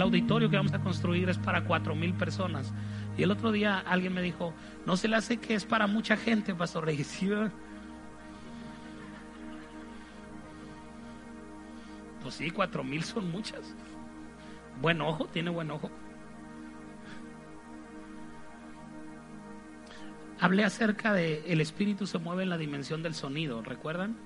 auditorio 0.01 0.49
que 0.49 0.57
vamos 0.57 0.73
a 0.73 0.79
construir 0.79 1.29
es 1.29 1.37
para 1.37 1.65
cuatro 1.65 1.97
mil 1.97 2.15
personas. 2.15 2.73
Y 3.19 3.25
el 3.25 3.33
otro 3.33 3.51
día 3.51 3.81
alguien 3.81 4.15
me 4.15 4.23
dijo, 4.23 4.55
no 4.87 4.97
se 4.97 5.09
le 5.09 5.17
hace 5.17 5.39
que 5.39 5.55
es 5.55 5.65
para 5.65 5.89
mucha 5.89 6.17
gente, 6.17 6.55
Pastor 6.55 6.85
Reyes. 6.87 7.21
Pues 12.23 12.37
sí, 12.37 12.53
cuatro 12.53 12.85
mil 12.85 13.03
son 13.03 13.33
muchas. 13.33 13.75
Buen 14.81 15.01
ojo, 15.01 15.27
tiene 15.27 15.51
buen 15.51 15.73
ojo. 15.73 15.91
Hablé 20.41 20.65
acerca 20.65 21.13
de 21.13 21.45
el 21.47 21.61
espíritu 21.61 22.07
se 22.07 22.19
mueve 22.19 22.43
en 22.43 22.51
la 22.51 22.59
dimensión 22.59 23.03
del 23.03 23.15
sonido, 23.15 23.63
¿recuerdan? 23.63 24.17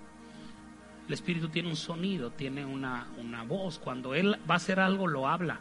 El 1.07 1.15
espíritu 1.15 1.49
tiene 1.49 1.69
un 1.69 1.77
sonido, 1.77 2.31
tiene 2.31 2.65
una, 2.65 3.09
una 3.19 3.43
voz. 3.43 3.79
Cuando 3.79 4.15
él 4.15 4.39
va 4.49 4.55
a 4.55 4.57
hacer 4.57 4.81
algo, 4.81 5.07
lo 5.07 5.29
habla. 5.29 5.61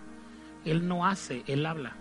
Él 0.65 0.87
no 0.87 1.05
hace, 1.05 1.43
él 1.47 1.65
habla. 1.65 1.95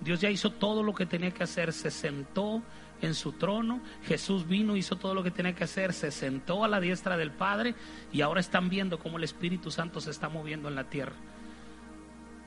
Dios 0.00 0.20
ya 0.20 0.30
hizo 0.30 0.52
todo 0.52 0.82
lo 0.82 0.94
que 0.94 1.06
tenía 1.06 1.30
que 1.32 1.42
hacer, 1.42 1.72
se 1.72 1.90
sentó 1.90 2.62
en 3.00 3.14
su 3.14 3.32
trono, 3.32 3.80
Jesús 4.04 4.46
vino, 4.46 4.76
hizo 4.76 4.96
todo 4.96 5.14
lo 5.14 5.22
que 5.22 5.30
tenía 5.30 5.54
que 5.54 5.64
hacer, 5.64 5.92
se 5.92 6.10
sentó 6.10 6.64
a 6.64 6.68
la 6.68 6.80
diestra 6.80 7.16
del 7.16 7.30
Padre 7.30 7.74
y 8.12 8.20
ahora 8.20 8.40
están 8.40 8.68
viendo 8.68 8.98
cómo 8.98 9.18
el 9.18 9.24
Espíritu 9.24 9.70
Santo 9.70 10.00
se 10.00 10.10
está 10.10 10.28
moviendo 10.28 10.68
en 10.68 10.74
la 10.74 10.84
tierra. 10.84 11.14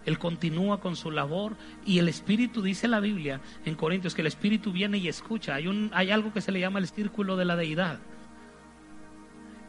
Él 0.05 0.17
continúa 0.17 0.79
con 0.79 0.95
su 0.95 1.11
labor 1.11 1.55
y 1.85 1.99
el 1.99 2.09
Espíritu, 2.09 2.61
dice 2.61 2.87
la 2.87 2.99
Biblia 2.99 3.39
en 3.65 3.75
Corintios, 3.75 4.15
que 4.15 4.21
el 4.21 4.27
Espíritu 4.27 4.71
viene 4.71 4.97
y 4.97 5.07
escucha. 5.07 5.55
Hay, 5.55 5.67
un, 5.67 5.91
hay 5.93 6.11
algo 6.11 6.33
que 6.33 6.41
se 6.41 6.51
le 6.51 6.59
llama 6.59 6.79
el 6.79 6.87
círculo 6.87 7.37
de 7.37 7.45
la 7.45 7.55
deidad, 7.55 7.99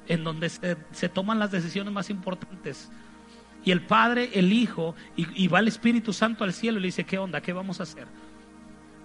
en 0.09 0.25
donde 0.25 0.49
se, 0.49 1.09
toman 1.09 1.39
las 1.39 1.51
decisiones 1.51 1.93
más 1.93 2.11
importantes. 2.11 2.91
Y 3.65 3.71
el 3.71 3.83
Padre, 3.83 4.31
el 4.35 4.53
Hijo, 4.53 4.95
y, 5.17 5.27
y 5.45 5.49
va 5.49 5.61
el 5.61 5.69
Espíritu 5.69 6.13
Santo 6.13 6.45
al 6.45 6.53
cielo 6.53 6.79
y 6.79 6.83
le 6.83 6.89
dice, 6.89 7.05
¿qué 7.05 7.19
onda? 7.19 7.41
¿Qué 7.41 7.53
vamos 7.53 7.81
a 7.81 7.85
hacer? 7.85 8.07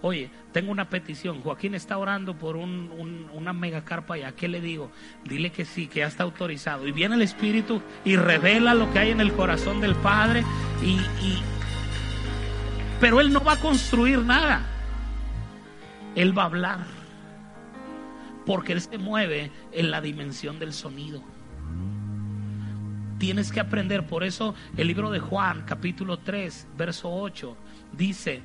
Oye, 0.02 0.30
tengo 0.52 0.72
una 0.72 0.90
petición. 0.90 1.42
Joaquín 1.42 1.74
está 1.74 1.98
orando 1.98 2.38
por 2.38 2.56
un, 2.56 3.28
una 3.34 3.54
mega 3.54 3.84
carpa 3.84 4.14
allá. 4.14 4.34
¿Qué 4.34 4.48
le 4.48 4.62
digo? 4.62 4.92
Dile 5.26 5.52
que 5.52 5.66
sí, 5.66 5.88
que 5.88 6.00
ya 6.00 6.08
está 6.08 6.24
autorizado. 6.24 6.88
Y 6.88 6.92
viene 6.92 7.16
el 7.16 7.24
Espíritu 7.24 7.82
y 8.06 8.16
revela 8.16 8.76
lo 8.76 8.92
que 8.94 9.00
hay 9.00 9.12
en 9.12 9.22
el 9.22 9.34
corazón 9.34 9.82
del 9.82 9.96
Padre. 9.96 10.44
Y, 10.84 11.00
Pero 13.00 13.22
Él 13.22 13.34
no 13.34 13.44
va 13.44 13.54
a 13.54 13.60
construir 13.60 14.20
nada. 14.20 14.62
Él 16.16 16.38
va 16.38 16.44
a 16.44 16.48
hablar. 16.48 16.80
Porque 18.46 18.74
Él 18.74 18.82
se 18.82 19.00
mueve 19.00 19.52
en 19.72 19.90
la 19.90 20.00
dimensión 20.00 20.60
del 20.60 20.74
sonido. 20.74 21.24
Tienes 23.18 23.52
que 23.52 23.60
aprender. 23.60 24.06
Por 24.06 24.24
eso 24.24 24.54
el 24.78 24.88
libro 24.88 25.10
de 25.10 25.20
Juan, 25.20 25.64
capítulo 25.66 26.20
3, 26.20 26.68
verso 26.78 27.12
8, 27.12 27.58
dice 27.94 28.44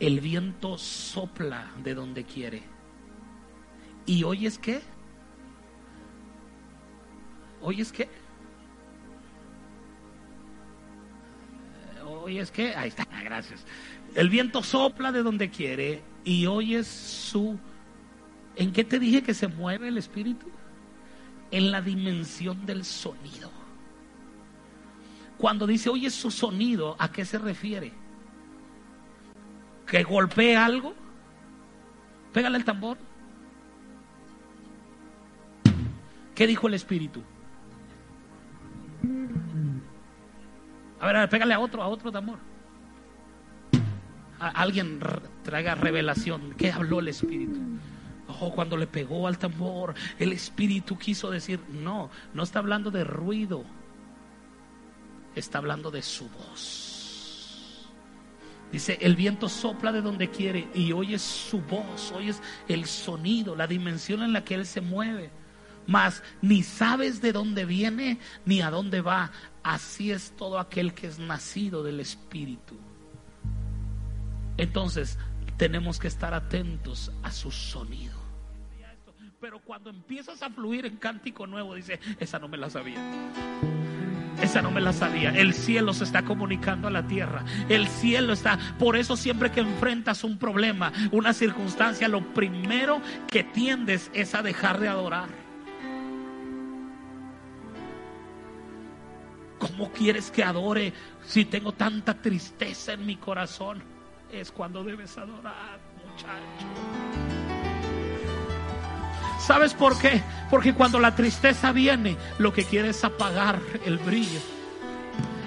el 0.00 0.20
viento 0.20 0.76
sopla 0.78 1.72
de 1.82 1.94
donde 1.94 2.24
quiere. 2.24 2.62
¿Y 4.04 4.24
oyes 4.24 4.58
qué? 4.58 4.82
¿Oyes 7.62 7.92
qué? 7.92 8.08
¿Oyes 12.04 12.50
qué? 12.50 12.74
Ahí 12.76 12.88
está, 12.88 13.06
gracias. 13.24 13.64
El 14.14 14.28
viento 14.28 14.62
sopla 14.62 15.12
de 15.12 15.22
donde 15.22 15.50
quiere 15.50 16.02
y 16.24 16.46
oyes 16.46 16.86
su... 16.86 17.58
¿En 18.56 18.72
qué 18.72 18.84
te 18.84 18.98
dije 18.98 19.22
que 19.22 19.34
se 19.34 19.48
mueve 19.48 19.88
el 19.88 19.98
espíritu? 19.98 20.46
En 21.50 21.70
la 21.70 21.80
dimensión 21.80 22.64
del 22.66 22.84
sonido. 22.84 23.50
Cuando 25.38 25.66
dice 25.66 25.90
oyes 25.90 26.14
su 26.14 26.30
sonido, 26.30 26.96
¿a 26.98 27.12
qué 27.12 27.24
se 27.24 27.38
refiere? 27.38 27.92
¿Que 29.86 30.02
golpee 30.02 30.56
algo? 30.56 30.94
Pégale 32.32 32.58
el 32.58 32.64
tambor. 32.64 32.98
¿Qué 36.34 36.46
dijo 36.46 36.68
el 36.68 36.74
espíritu? 36.74 37.22
A 41.00 41.06
ver, 41.06 41.16
a 41.16 41.20
ver, 41.20 41.28
pégale 41.28 41.54
a 41.54 41.60
otro, 41.60 41.82
a 41.82 41.88
otro 41.88 42.10
tambor. 42.12 42.38
Alguien 44.38 45.00
traiga 45.44 45.74
revelación. 45.74 46.54
¿Qué 46.58 46.70
habló 46.70 47.00
el 47.00 47.08
espíritu? 47.08 47.58
Oh, 48.40 48.52
cuando 48.52 48.76
le 48.76 48.86
pegó 48.86 49.26
al 49.26 49.38
tambor, 49.38 49.94
el 50.18 50.32
espíritu 50.32 50.98
quiso 50.98 51.30
decir, 51.30 51.60
no, 51.70 52.10
no 52.34 52.42
está 52.42 52.58
hablando 52.58 52.90
de 52.90 53.04
ruido, 53.04 53.64
está 55.34 55.58
hablando 55.58 55.90
de 55.90 56.02
su 56.02 56.28
voz. 56.28 56.85
Dice, 58.72 58.98
el 59.00 59.14
viento 59.14 59.48
sopla 59.48 59.92
de 59.92 60.02
donde 60.02 60.28
quiere 60.28 60.68
y 60.74 60.92
oyes 60.92 61.22
su 61.22 61.60
voz, 61.60 62.12
oyes 62.12 62.42
el 62.68 62.86
sonido, 62.86 63.54
la 63.54 63.66
dimensión 63.66 64.22
en 64.22 64.32
la 64.32 64.44
que 64.44 64.54
él 64.54 64.66
se 64.66 64.80
mueve. 64.80 65.30
Mas 65.86 66.22
ni 66.42 66.62
sabes 66.62 67.20
de 67.20 67.32
dónde 67.32 67.64
viene 67.64 68.18
ni 68.44 68.60
a 68.60 68.70
dónde 68.70 69.00
va. 69.00 69.30
Así 69.62 70.10
es 70.10 70.32
todo 70.36 70.58
aquel 70.58 70.94
que 70.94 71.06
es 71.06 71.18
nacido 71.18 71.84
del 71.84 72.00
Espíritu. 72.00 72.76
Entonces, 74.56 75.18
tenemos 75.56 75.98
que 75.98 76.08
estar 76.08 76.34
atentos 76.34 77.12
a 77.22 77.30
su 77.30 77.50
sonido. 77.50 78.16
Pero 79.40 79.60
cuando 79.60 79.90
empiezas 79.90 80.42
a 80.42 80.50
fluir 80.50 80.86
en 80.86 80.96
cántico 80.96 81.46
nuevo, 81.46 81.74
dice, 81.74 82.00
esa 82.18 82.38
no 82.38 82.48
me 82.48 82.56
la 82.56 82.68
sabía. 82.68 82.98
Esa 84.40 84.60
no 84.62 84.70
me 84.70 84.80
la 84.80 84.92
sabía. 84.92 85.30
El 85.30 85.54
cielo 85.54 85.94
se 85.94 86.04
está 86.04 86.22
comunicando 86.22 86.88
a 86.88 86.90
la 86.90 87.06
tierra. 87.06 87.44
El 87.68 87.88
cielo 87.88 88.32
está. 88.32 88.58
Por 88.78 88.96
eso 88.96 89.16
siempre 89.16 89.50
que 89.50 89.60
enfrentas 89.60 90.24
un 90.24 90.38
problema, 90.38 90.92
una 91.10 91.32
circunstancia, 91.32 92.08
lo 92.08 92.20
primero 92.34 93.00
que 93.28 93.44
tiendes 93.44 94.10
es 94.12 94.34
a 94.34 94.42
dejar 94.42 94.78
de 94.78 94.88
adorar. 94.88 95.28
¿Cómo 99.58 99.90
quieres 99.90 100.30
que 100.30 100.44
adore 100.44 100.92
si 101.24 101.46
tengo 101.46 101.72
tanta 101.72 102.14
tristeza 102.14 102.92
en 102.92 103.06
mi 103.06 103.16
corazón? 103.16 103.82
Es 104.30 104.50
cuando 104.50 104.84
debes 104.84 105.16
adorar, 105.16 105.80
muchacho. 106.06 107.25
¿Sabes 109.46 109.74
por 109.74 109.96
qué? 109.96 110.22
Porque 110.50 110.74
cuando 110.74 110.98
la 110.98 111.14
tristeza 111.14 111.70
viene, 111.70 112.16
lo 112.38 112.52
que 112.52 112.64
quiere 112.64 112.88
es 112.88 113.04
apagar 113.04 113.60
el 113.84 113.96
brillo. 113.98 114.40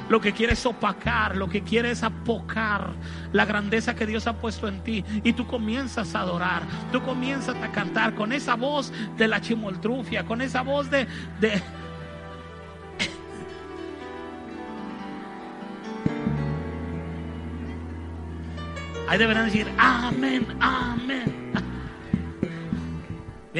Lo 0.07 0.21
que 0.21 0.31
quiere 0.31 0.53
es 0.53 0.65
opacar, 0.65 1.35
lo 1.35 1.49
que 1.49 1.63
quiere 1.63 1.91
es 1.91 2.01
apocar 2.01 2.93
la 3.33 3.43
grandeza 3.43 3.95
que 3.95 4.05
Dios 4.05 4.25
ha 4.25 4.37
puesto 4.37 4.69
en 4.69 4.81
ti. 4.85 5.03
Y 5.25 5.33
tú 5.33 5.45
comienzas 5.45 6.15
a 6.15 6.21
adorar, 6.21 6.61
tú 6.93 7.01
comienzas 7.01 7.57
a 7.57 7.73
cantar 7.73 8.15
con 8.15 8.31
esa 8.31 8.55
voz 8.55 8.93
de 9.17 9.27
la 9.27 9.41
chimoltrufia, 9.41 10.23
con 10.23 10.41
esa 10.41 10.61
voz 10.61 10.89
de, 10.89 11.05
de, 11.41 11.61
Ahí 19.09 19.17
deberán 19.17 19.47
decir, 19.47 19.67
amén, 19.77 20.47
amén. 20.61 21.39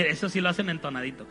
Eso 0.08 0.30
sí 0.30 0.40
lo 0.42 0.50
hacen 0.50 0.70
entonadito. 0.70 1.28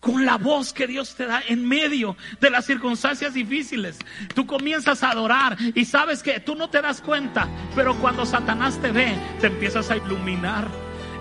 Con 0.00 0.24
la 0.24 0.36
voz 0.36 0.72
que 0.72 0.88
Dios 0.88 1.14
te 1.14 1.26
da 1.26 1.42
en 1.46 1.66
medio 1.66 2.16
de 2.40 2.50
las 2.50 2.66
circunstancias 2.66 3.34
difíciles, 3.34 3.98
tú 4.34 4.46
comienzas 4.46 5.04
a 5.04 5.10
adorar 5.10 5.56
y 5.76 5.84
sabes 5.84 6.24
que 6.24 6.40
tú 6.40 6.56
no 6.56 6.68
te 6.68 6.82
das 6.82 7.00
cuenta, 7.00 7.48
pero 7.76 7.94
cuando 7.94 8.26
Satanás 8.26 8.80
te 8.82 8.90
ve, 8.90 9.14
te 9.40 9.46
empiezas 9.46 9.92
a 9.92 9.96
iluminar. 9.96 10.66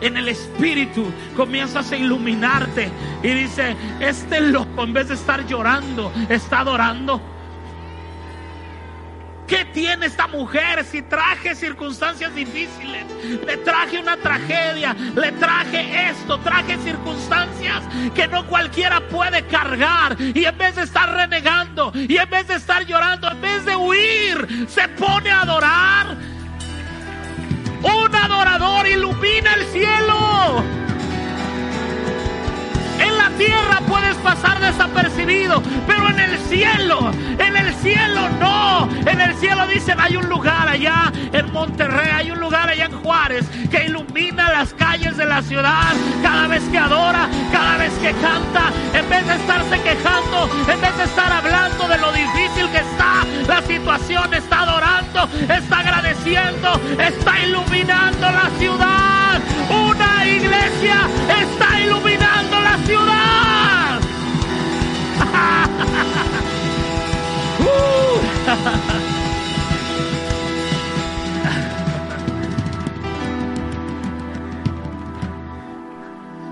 En 0.01 0.17
el 0.17 0.27
espíritu 0.29 1.05
comienzas 1.38 1.91
a 1.91 1.95
iluminarte 1.95 2.89
y 3.21 3.27
dice, 3.27 3.75
este 3.99 4.41
loco 4.41 4.84
en 4.84 4.93
vez 4.93 5.10
de 5.10 5.13
estar 5.13 5.45
llorando, 5.45 6.12
está 6.27 6.62
adorando. 6.62 7.21
¿Qué 9.51 9.65
tiene 9.65 10.05
esta 10.05 10.27
mujer 10.27 10.85
si 10.85 11.01
traje 11.01 11.55
circunstancias 11.55 12.33
difíciles? 12.33 13.03
Le 13.45 13.57
traje 13.57 13.99
una 13.99 14.15
tragedia, 14.15 14.95
le 15.13 15.33
traje 15.33 16.09
esto, 16.09 16.39
traje 16.39 16.77
circunstancias 16.77 17.83
que 18.15 18.29
no 18.29 18.47
cualquiera 18.47 19.01
puede 19.09 19.45
cargar. 19.47 20.15
Y 20.21 20.45
en 20.45 20.57
vez 20.57 20.77
de 20.77 20.83
estar 20.83 21.13
renegando, 21.13 21.91
y 21.93 22.15
en 22.15 22.29
vez 22.29 22.47
de 22.47 22.55
estar 22.55 22.85
llorando, 22.85 23.29
en 23.29 23.41
vez 23.41 23.65
de 23.65 23.75
huir, 23.75 24.67
se 24.69 24.87
pone 24.87 25.29
a 25.29 25.41
adorar. 25.41 26.15
Un 27.83 28.15
adorador 28.15 28.87
ilumina 28.87 29.53
el 29.55 29.65
cielo. 29.65 30.63
Tierra 33.45 33.82
puedes 33.88 34.15
pasar 34.17 34.60
desapercibido, 34.60 35.63
pero 35.88 36.10
en 36.10 36.19
el 36.19 36.38
cielo, 36.41 37.10
en 37.39 37.58
el 37.58 37.73
cielo 37.73 38.30
no. 38.39 38.88
En 39.08 39.19
el 39.19 39.34
cielo 39.38 39.65
dicen, 39.65 39.99
hay 39.99 40.15
un 40.15 40.30
lugar 40.30 40.69
allá 40.69 41.12
en 41.34 41.51
Monterrey, 41.51 42.12
hay 42.13 42.30
un 42.30 42.39
lugar 42.39 42.69
allá 42.69 42.86
en 42.86 43.01
Juárez 43.01 43.47
que 43.71 43.86
ilumina 43.86 44.51
las 44.51 44.75
calles 44.75 45.17
de 45.17 45.25
la 45.25 45.41
ciudad 45.41 45.91
cada 46.21 46.45
vez 46.49 46.62
que 46.65 46.77
adora, 46.77 47.27
cada 47.51 47.77
vez 47.77 47.91
que 47.93 48.12
canta. 48.12 48.71
En 48.93 49.10
vez 49.10 49.25
de 49.25 49.34
estarse 49.34 49.82
quejando, 49.82 50.47
en 50.71 50.80
vez 50.80 50.97
de 50.97 51.04
estar 51.04 51.32
hablando 51.32 51.88
de 51.88 51.97
lo 51.97 52.12
difícil 52.12 52.69
que 52.69 52.77
está 52.77 53.25
la 53.47 53.62
situación, 53.63 54.32
está 54.36 54.62
adorando, 54.62 55.27
está 55.49 55.80
agradeciendo, 55.80 56.80
está 56.99 57.39
iluminando 57.39 58.21
la 58.21 58.49
ciudad. 58.60 59.41
Está 60.84 61.80
iluminando 61.80 62.60
la 62.60 62.78
ciudad. 62.80 64.02
Uh. 67.63 68.22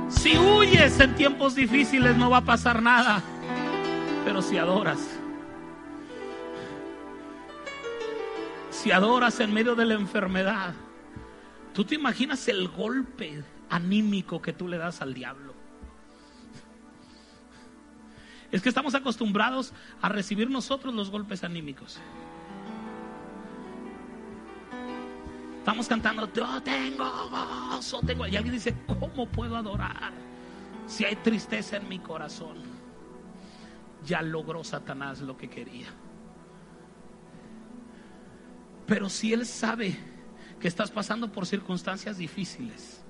Si 0.09 0.37
huyes 0.37 0.99
en 0.99 1.15
tiempos 1.15 1.55
difíciles 1.55 2.15
no 2.15 2.29
va 2.29 2.37
a 2.37 2.41
pasar 2.41 2.83
nada, 2.83 3.23
pero 4.23 4.43
si 4.43 4.57
adoras, 4.59 4.99
si 8.69 8.91
adoras 8.91 9.39
en 9.39 9.51
medio 9.51 9.73
de 9.73 9.85
la 9.85 9.95
enfermedad, 9.95 10.75
tú 11.73 11.83
te 11.85 11.95
imaginas 11.95 12.47
el 12.47 12.67
golpe 12.67 13.43
anímico 13.69 14.41
que 14.41 14.53
tú 14.53 14.67
le 14.67 14.77
das 14.77 15.01
al 15.01 15.13
diablo. 15.13 15.53
Es 18.51 18.61
que 18.61 18.69
estamos 18.69 18.95
acostumbrados 18.95 19.73
a 20.01 20.09
recibir 20.09 20.49
nosotros 20.49 20.93
los 20.93 21.11
golpes 21.11 21.43
anímicos. 21.43 21.99
Estamos 25.59 25.87
cantando, 25.87 26.31
yo 26.33 26.61
tengo 26.63 27.29
gozo, 27.29 27.99
tengo. 28.01 28.25
Y 28.25 28.35
alguien 28.35 28.55
dice, 28.55 28.75
¿cómo 28.87 29.27
puedo 29.27 29.55
adorar 29.55 30.11
si 30.87 31.05
hay 31.05 31.15
tristeza 31.17 31.77
en 31.77 31.87
mi 31.87 31.99
corazón? 31.99 32.57
Ya 34.03 34.23
logró 34.23 34.63
Satanás 34.63 35.21
lo 35.21 35.37
que 35.37 35.49
quería. 35.49 35.87
Pero 38.87 39.09
si 39.09 39.31
él 39.33 39.45
sabe 39.45 39.95
que 40.59 40.67
estás 40.67 40.89
pasando 40.89 41.31
por 41.31 41.45
circunstancias 41.45 42.17
difíciles 42.17 43.03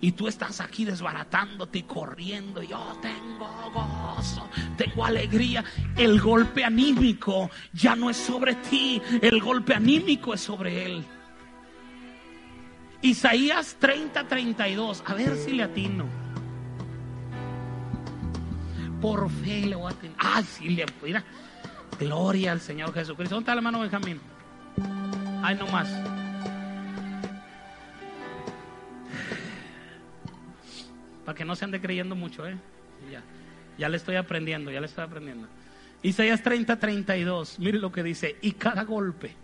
y 0.00 0.12
tú 0.12 0.28
estás 0.28 0.60
aquí 0.60 0.84
desbaratándote 0.84 1.78
y 1.78 1.82
corriendo, 1.82 2.62
yo 2.62 2.98
tengo 3.00 3.48
gozo, 3.72 4.48
tengo 4.76 5.04
alegría, 5.04 5.64
el 5.96 6.20
golpe 6.20 6.64
anímico 6.64 7.50
ya 7.72 7.96
no 7.96 8.10
es 8.10 8.16
sobre 8.16 8.54
ti, 8.56 9.00
el 9.22 9.40
golpe 9.40 9.74
anímico 9.74 10.34
es 10.34 10.40
sobre 10.40 10.84
él. 10.84 11.04
Isaías 13.02 13.76
30, 13.78 14.26
32. 14.26 15.02
A 15.06 15.14
ver 15.14 15.36
si 15.36 15.52
le 15.52 15.62
atino. 15.62 16.06
Por 19.00 19.30
fe 19.30 19.66
le 19.66 19.76
voy 19.76 19.92
a 19.92 19.94
atinar. 19.94 20.16
Ay, 20.18 20.44
sí, 20.44 20.68
le 20.70 20.86
mira. 21.02 21.22
Gloria 21.98 22.52
al 22.52 22.60
Señor 22.60 22.92
Jesucristo. 22.92 23.36
¿Dónde 23.36 23.44
está 23.44 23.54
la 23.54 23.60
mano 23.60 23.80
Benjamín? 23.80 24.20
Ay, 25.42 25.54
no 25.56 25.66
más. 25.68 25.88
Para 31.26 31.36
que 31.36 31.44
no 31.44 31.56
se 31.56 31.64
ande 31.64 31.80
creyendo 31.80 32.14
mucho, 32.14 32.46
¿eh? 32.46 32.56
Ya, 33.10 33.20
ya 33.76 33.88
le 33.88 33.96
estoy 33.96 34.14
aprendiendo, 34.14 34.70
ya 34.70 34.80
le 34.80 34.86
estoy 34.86 35.04
aprendiendo. 35.04 35.48
Isaías 36.02 36.40
30, 36.42 36.78
32, 36.78 37.58
mire 37.58 37.78
lo 37.78 37.90
que 37.90 38.04
dice, 38.04 38.36
y 38.40 38.52
cada 38.52 38.84
golpe 38.84 39.34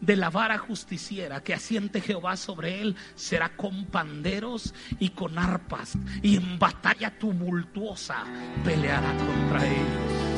de 0.00 0.16
la 0.16 0.28
vara 0.28 0.58
justiciera 0.58 1.40
que 1.40 1.54
asiente 1.54 2.00
Jehová 2.00 2.36
sobre 2.36 2.80
él 2.80 2.96
será 3.14 3.50
con 3.50 3.84
panderos 3.86 4.74
y 4.98 5.10
con 5.10 5.38
arpas, 5.38 5.96
y 6.20 6.36
en 6.36 6.58
batalla 6.58 7.16
tumultuosa 7.16 8.24
peleará 8.64 9.12
contra 9.16 9.64
ellos. 9.64 10.34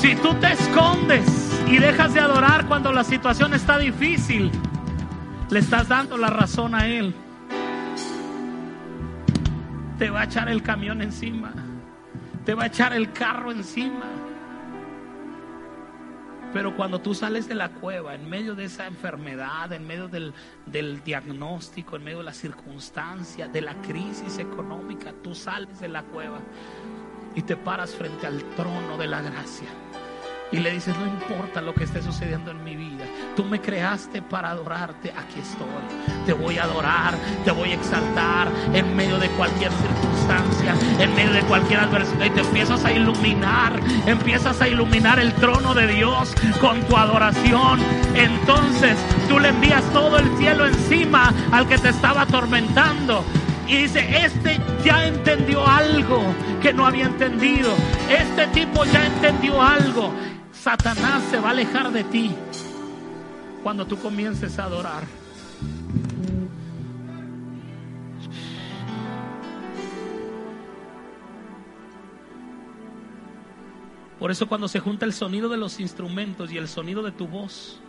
Si 0.00 0.14
tú 0.16 0.34
te 0.34 0.52
escondes 0.52 1.24
y 1.66 1.78
dejas 1.78 2.12
de 2.12 2.20
adorar 2.20 2.66
cuando 2.68 2.92
la 2.92 3.02
situación 3.02 3.54
está 3.54 3.78
difícil, 3.78 4.52
le 5.50 5.60
estás 5.60 5.88
dando 5.88 6.16
la 6.16 6.28
razón 6.28 6.74
a 6.74 6.86
Él. 6.86 7.14
Te 9.98 10.10
va 10.10 10.22
a 10.22 10.24
echar 10.24 10.48
el 10.48 10.62
camión 10.62 11.00
encima. 11.02 11.52
Te 12.44 12.54
va 12.54 12.64
a 12.64 12.66
echar 12.66 12.92
el 12.92 13.12
carro 13.12 13.50
encima. 13.50 14.06
Pero 16.52 16.74
cuando 16.76 17.00
tú 17.00 17.14
sales 17.14 17.48
de 17.48 17.54
la 17.54 17.70
cueva, 17.70 18.14
en 18.14 18.28
medio 18.30 18.54
de 18.54 18.64
esa 18.64 18.86
enfermedad, 18.86 19.72
en 19.72 19.86
medio 19.86 20.08
del, 20.08 20.32
del, 20.64 21.02
diagnóstico, 21.02 21.96
en 21.96 22.04
medio 22.04 22.18
de 22.18 22.24
la 22.24 22.32
circunstancia, 22.32 23.48
de 23.48 23.60
la 23.60 23.74
crisis 23.82 24.38
económica, 24.38 25.12
tú 25.22 25.34
sales 25.34 25.80
de 25.80 25.88
la 25.88 26.02
cueva 26.02 26.38
y 27.34 27.42
te 27.42 27.56
paras 27.56 27.94
frente 27.94 28.26
al 28.26 28.42
trono 28.54 28.96
de 28.96 29.06
la 29.06 29.20
gracia 29.20 29.68
y 30.52 30.58
le 30.58 30.70
dices, 30.70 30.94
no 30.96 31.06
importa 31.06 31.60
lo 31.60 31.74
que 31.74 31.84
esté 31.84 32.00
sucediendo 32.02 32.50
en 32.50 32.62
mi 32.62 32.76
vida, 32.76 33.04
tú 33.34 33.44
me 33.44 33.60
creaste 33.60 34.22
para 34.22 34.50
adorarte, 34.50 35.10
aquí 35.10 35.40
estoy. 35.40 35.66
Te 36.24 36.32
voy 36.32 36.58
a 36.58 36.64
adorar, 36.64 37.14
te 37.44 37.50
voy 37.50 37.72
a 37.72 37.74
exaltar 37.74 38.48
en 38.72 38.94
medio 38.96 39.18
de 39.18 39.28
cualquier 39.30 39.72
circunstancia, 39.72 40.74
en 41.00 41.14
medio 41.14 41.32
de 41.32 41.40
cualquier 41.42 41.80
adversidad. 41.80 42.26
Y 42.26 42.30
te 42.30 42.40
empiezas 42.40 42.84
a 42.84 42.92
iluminar, 42.92 43.80
empiezas 44.06 44.60
a 44.60 44.68
iluminar 44.68 45.18
el 45.18 45.32
trono 45.34 45.74
de 45.74 45.86
Dios 45.88 46.32
con 46.60 46.80
tu 46.82 46.96
adoración. 46.96 47.80
Entonces 48.14 48.96
tú 49.28 49.38
le 49.38 49.48
envías 49.48 49.84
todo 49.92 50.18
el 50.18 50.36
cielo 50.38 50.66
encima 50.66 51.32
al 51.50 51.66
que 51.66 51.78
te 51.78 51.88
estaba 51.88 52.22
atormentando. 52.22 53.24
Y 53.66 53.78
dice, 53.78 54.24
este 54.24 54.60
ya 54.84 55.08
entendió 55.08 55.66
algo 55.66 56.22
que 56.62 56.72
no 56.72 56.86
había 56.86 57.06
entendido. 57.06 57.74
Este 58.08 58.46
tipo 58.48 58.84
ya 58.84 59.06
entendió 59.06 59.60
algo. 59.60 60.12
Satanás 60.66 61.22
se 61.30 61.38
va 61.38 61.50
a 61.50 61.50
alejar 61.52 61.92
de 61.92 62.02
ti 62.02 62.34
cuando 63.62 63.86
tú 63.86 63.96
comiences 63.98 64.58
a 64.58 64.64
adorar. 64.64 65.04
Por 74.18 74.32
eso 74.32 74.48
cuando 74.48 74.66
se 74.66 74.80
junta 74.80 75.04
el 75.04 75.12
sonido 75.12 75.48
de 75.48 75.56
los 75.56 75.78
instrumentos 75.78 76.50
y 76.50 76.58
el 76.58 76.66
sonido 76.66 77.00
de 77.04 77.12
tu 77.12 77.28
voz, 77.28 77.80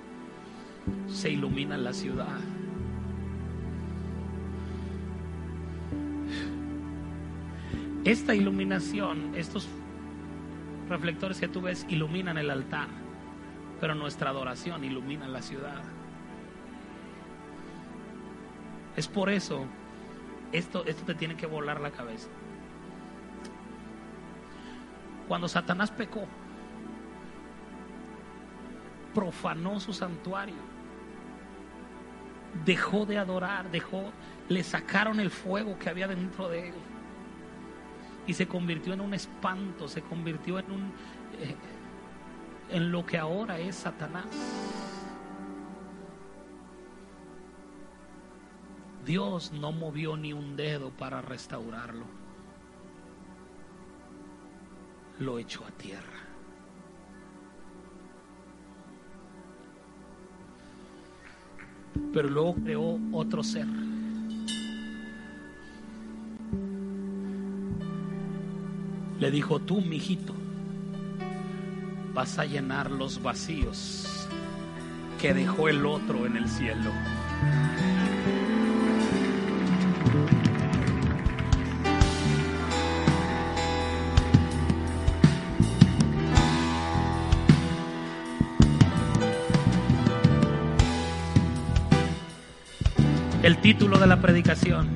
se 1.07 1.31
ilumina 1.31 1.77
la 1.77 1.93
ciudad. 1.93 2.37
Esta 8.05 8.35
iluminación, 8.35 9.33
estos 9.35 9.67
reflectores 10.89 11.39
que 11.39 11.47
tú 11.47 11.61
ves 11.61 11.85
iluminan 11.89 12.37
el 12.37 12.49
altar, 12.49 12.87
pero 13.79 13.95
nuestra 13.95 14.29
adoración 14.29 14.83
ilumina 14.83 15.27
la 15.27 15.41
ciudad. 15.41 15.81
Es 18.95 19.07
por 19.07 19.29
eso, 19.29 19.65
esto, 20.51 20.85
esto 20.85 21.05
te 21.05 21.13
tiene 21.13 21.35
que 21.35 21.45
volar 21.45 21.79
la 21.79 21.91
cabeza. 21.91 22.29
Cuando 25.27 25.47
Satanás 25.47 25.91
pecó, 25.91 26.25
profanó 29.13 29.79
su 29.79 29.93
santuario, 29.93 30.55
dejó 32.65 33.05
de 33.05 33.17
adorar, 33.17 33.69
dejó, 33.69 34.11
le 34.47 34.63
sacaron 34.63 35.19
el 35.19 35.29
fuego 35.29 35.77
que 35.77 35.89
había 35.89 36.07
dentro 36.07 36.49
de 36.49 36.69
él 36.69 36.73
y 38.27 38.33
se 38.33 38.47
convirtió 38.47 38.93
en 38.93 39.01
un 39.01 39.13
espanto, 39.13 39.87
se 39.87 40.01
convirtió 40.01 40.59
en 40.59 40.71
un 40.71 40.81
eh, 41.39 41.55
en 42.69 42.91
lo 42.91 43.05
que 43.05 43.17
ahora 43.17 43.57
es 43.57 43.77
Satanás. 43.77 44.25
Dios 49.05 49.53
no 49.53 49.71
movió 49.71 50.17
ni 50.17 50.33
un 50.33 50.57
dedo 50.57 50.89
para 50.89 51.21
restaurarlo. 51.21 52.05
Lo 55.19 55.39
echó 55.39 55.65
a 55.65 55.71
tierra. 55.71 56.19
Pero 62.11 62.29
luego 62.29 62.55
creó 62.55 62.99
otro 63.13 63.41
ser 63.43 63.65
le 69.19 69.31
dijo, 69.31 69.59
tú, 69.59 69.81
mijito, 69.81 70.33
vas 72.13 72.37
a 72.39 72.45
llenar 72.45 72.91
los 72.91 73.21
vacíos 73.21 74.27
que 75.19 75.33
dejó 75.33 75.69
el 75.69 75.85
otro 75.85 76.25
en 76.25 76.37
el 76.37 76.47
cielo. 76.47 76.91
El 93.43 93.57
título 93.61 93.97
de 93.97 94.07
la 94.07 94.21
predicación 94.21 94.89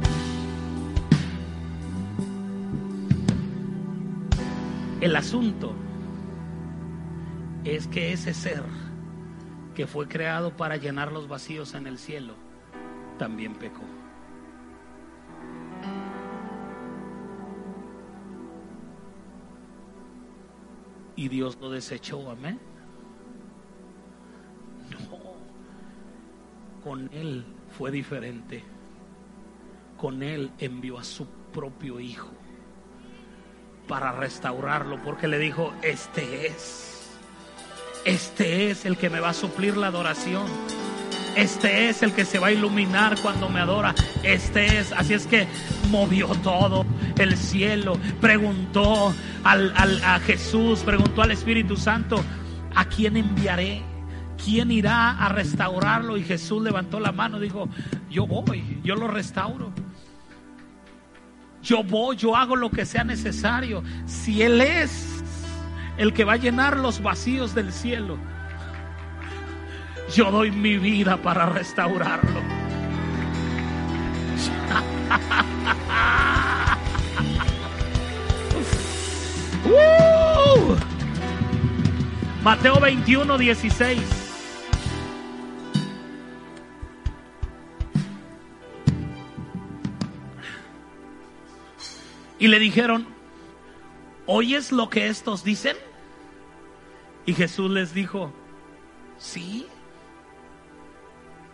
El 5.01 5.15
asunto 5.15 5.73
es 7.63 7.87
que 7.87 8.13
ese 8.13 8.35
ser 8.35 8.63
que 9.73 9.87
fue 9.87 10.07
creado 10.07 10.55
para 10.55 10.77
llenar 10.77 11.11
los 11.11 11.27
vacíos 11.27 11.73
en 11.73 11.87
el 11.87 11.97
cielo 11.97 12.35
también 13.17 13.55
pecó. 13.55 13.81
Y 21.15 21.29
Dios 21.29 21.57
lo 21.59 21.71
desechó, 21.71 22.29
amén. 22.29 22.59
No, 24.91 25.17
con 26.83 27.09
Él 27.11 27.43
fue 27.75 27.89
diferente. 27.89 28.63
Con 29.97 30.21
Él 30.21 30.51
envió 30.59 30.99
a 30.99 31.03
su 31.03 31.25
propio 31.51 31.99
Hijo 31.99 32.40
para 33.87 34.11
restaurarlo, 34.11 35.01
porque 35.03 35.27
le 35.27 35.39
dijo, 35.39 35.73
este 35.81 36.47
es, 36.47 37.09
este 38.05 38.71
es 38.71 38.85
el 38.85 38.97
que 38.97 39.09
me 39.09 39.19
va 39.19 39.29
a 39.29 39.33
suplir 39.33 39.77
la 39.77 39.87
adoración. 39.87 40.47
Este 41.35 41.87
es 41.89 42.03
el 42.03 42.11
que 42.11 42.25
se 42.25 42.39
va 42.39 42.47
a 42.47 42.51
iluminar 42.51 43.17
cuando 43.21 43.47
me 43.47 43.61
adora. 43.61 43.95
Este 44.23 44.79
es. 44.79 44.91
Así 44.91 45.13
es 45.13 45.27
que 45.27 45.47
movió 45.89 46.27
todo 46.43 46.85
el 47.17 47.37
cielo. 47.37 47.97
Preguntó 48.19 49.13
al, 49.43 49.73
a 50.03 50.19
Jesús, 50.19 50.79
preguntó 50.79 51.21
al 51.21 51.31
Espíritu 51.31 51.77
Santo, 51.77 52.21
¿a 52.75 52.85
quién 52.85 53.15
enviaré? 53.15 53.81
¿Quién 54.43 54.71
irá 54.71 55.11
a 55.11 55.29
restaurarlo? 55.29 56.17
Y 56.17 56.23
Jesús 56.23 56.61
levantó 56.61 56.99
la 56.99 57.11
mano 57.11 57.39
dijo, 57.39 57.69
yo 58.09 58.25
voy, 58.25 58.79
yo 58.83 58.95
lo 58.95 59.07
restauro. 59.07 59.71
Yo 61.63 61.83
voy, 61.83 62.15
yo 62.15 62.35
hago 62.35 62.55
lo 62.55 62.71
que 62.71 62.85
sea 62.85 63.03
necesario. 63.03 63.83
Si 64.05 64.41
Él 64.41 64.61
es 64.61 65.23
el 65.97 66.13
que 66.13 66.23
va 66.23 66.33
a 66.33 66.37
llenar 66.37 66.77
los 66.77 67.01
vacíos 67.01 67.53
del 67.53 67.71
cielo, 67.71 68.17
yo 70.15 70.31
doy 70.31 70.51
mi 70.51 70.77
vida 70.77 71.17
para 71.17 71.45
restaurarlo. 71.47 72.41
Uh. 79.63 80.75
Mateo 82.43 82.79
21, 82.79 83.37
16. 83.37 84.20
Y 92.41 92.47
le 92.47 92.57
dijeron, 92.57 93.05
¿oyes 94.25 94.71
lo 94.71 94.89
que 94.89 95.09
estos 95.09 95.43
dicen? 95.43 95.77
Y 97.27 97.35
Jesús 97.35 97.69
les 97.69 97.93
dijo, 97.93 98.33
sí, 99.19 99.67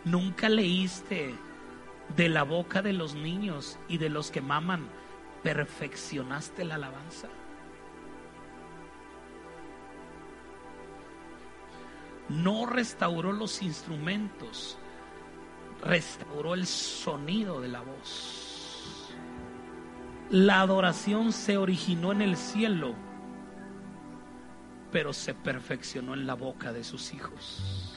nunca 0.06 0.48
leíste 0.48 1.34
de 2.16 2.30
la 2.30 2.42
boca 2.42 2.80
de 2.80 2.94
los 2.94 3.14
niños 3.14 3.78
y 3.86 3.98
de 3.98 4.08
los 4.08 4.30
que 4.30 4.40
maman, 4.40 4.88
perfeccionaste 5.42 6.64
la 6.64 6.76
alabanza. 6.76 7.28
No 12.30 12.64
restauró 12.64 13.32
los 13.32 13.60
instrumentos, 13.60 14.78
restauró 15.84 16.54
el 16.54 16.66
sonido 16.66 17.60
de 17.60 17.68
la 17.68 17.82
voz. 17.82 18.47
La 20.30 20.60
adoración 20.60 21.32
se 21.32 21.56
originó 21.56 22.12
en 22.12 22.22
el 22.22 22.36
cielo, 22.36 22.94
pero 24.92 25.12
se 25.12 25.34
perfeccionó 25.34 26.14
en 26.14 26.26
la 26.26 26.34
boca 26.34 26.72
de 26.72 26.84
sus 26.84 27.14
hijos. 27.14 27.94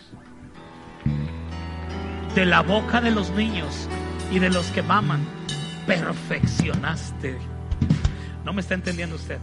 De 2.35 2.45
la 2.45 2.61
boca 2.61 3.01
de 3.01 3.11
los 3.11 3.31
niños 3.31 3.87
y 4.31 4.39
de 4.39 4.49
los 4.49 4.67
que 4.67 4.81
maman, 4.81 5.25
perfeccionaste. 5.85 7.37
¿No 8.45 8.53
me 8.53 8.61
está 8.61 8.75
entendiendo 8.75 9.17
usted? 9.17 9.39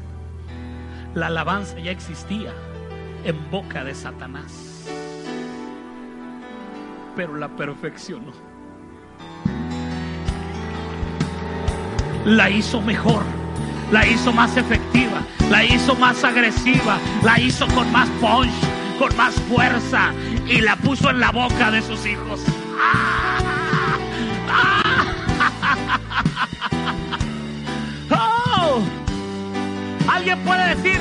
La 1.14 1.26
alabanza 1.26 1.78
ya 1.78 1.90
existía 1.90 2.52
en 3.24 3.50
boca 3.50 3.84
de 3.84 3.94
Satanás 3.94 4.78
pero 7.18 7.34
la 7.34 7.48
perfeccionó. 7.48 8.30
La 12.28 12.48
hizo 12.50 12.82
mejor, 12.82 13.22
la 13.90 14.06
hizo 14.06 14.34
más 14.34 14.54
efectiva, 14.58 15.22
la 15.50 15.64
hizo 15.64 15.94
más 15.94 16.22
agresiva, 16.22 16.98
la 17.22 17.40
hizo 17.40 17.66
con 17.68 17.90
más 17.90 18.06
punch, 18.20 18.52
con 18.98 19.16
más 19.16 19.32
fuerza 19.48 20.12
y 20.46 20.60
la 20.60 20.76
puso 20.76 21.08
en 21.08 21.20
la 21.20 21.30
boca 21.30 21.70
de 21.70 21.80
sus 21.80 22.04
hijos. 22.04 22.40
¡Oh! 28.10 28.82
Alguien 30.06 30.38
puede 30.40 30.74
decir, 30.74 31.00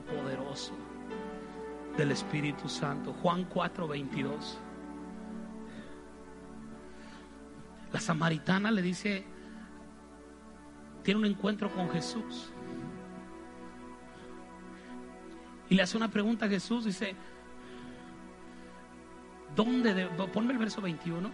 poderoso 0.00 0.72
del 1.96 2.10
Espíritu 2.10 2.68
Santo. 2.68 3.12
Juan 3.22 3.44
4, 3.44 3.88
22. 3.88 4.58
La 7.92 8.00
samaritana 8.00 8.70
le 8.70 8.82
dice, 8.82 9.24
tiene 11.02 11.20
un 11.20 11.26
encuentro 11.26 11.70
con 11.70 11.88
Jesús. 11.90 12.50
Y 15.68 15.76
le 15.76 15.82
hace 15.82 15.96
una 15.96 16.10
pregunta 16.10 16.46
a 16.46 16.48
Jesús, 16.48 16.84
dice, 16.84 17.14
¿dónde? 19.54 20.08
ponme 20.32 20.52
el 20.52 20.58
verso 20.58 20.80
21. 20.80 21.30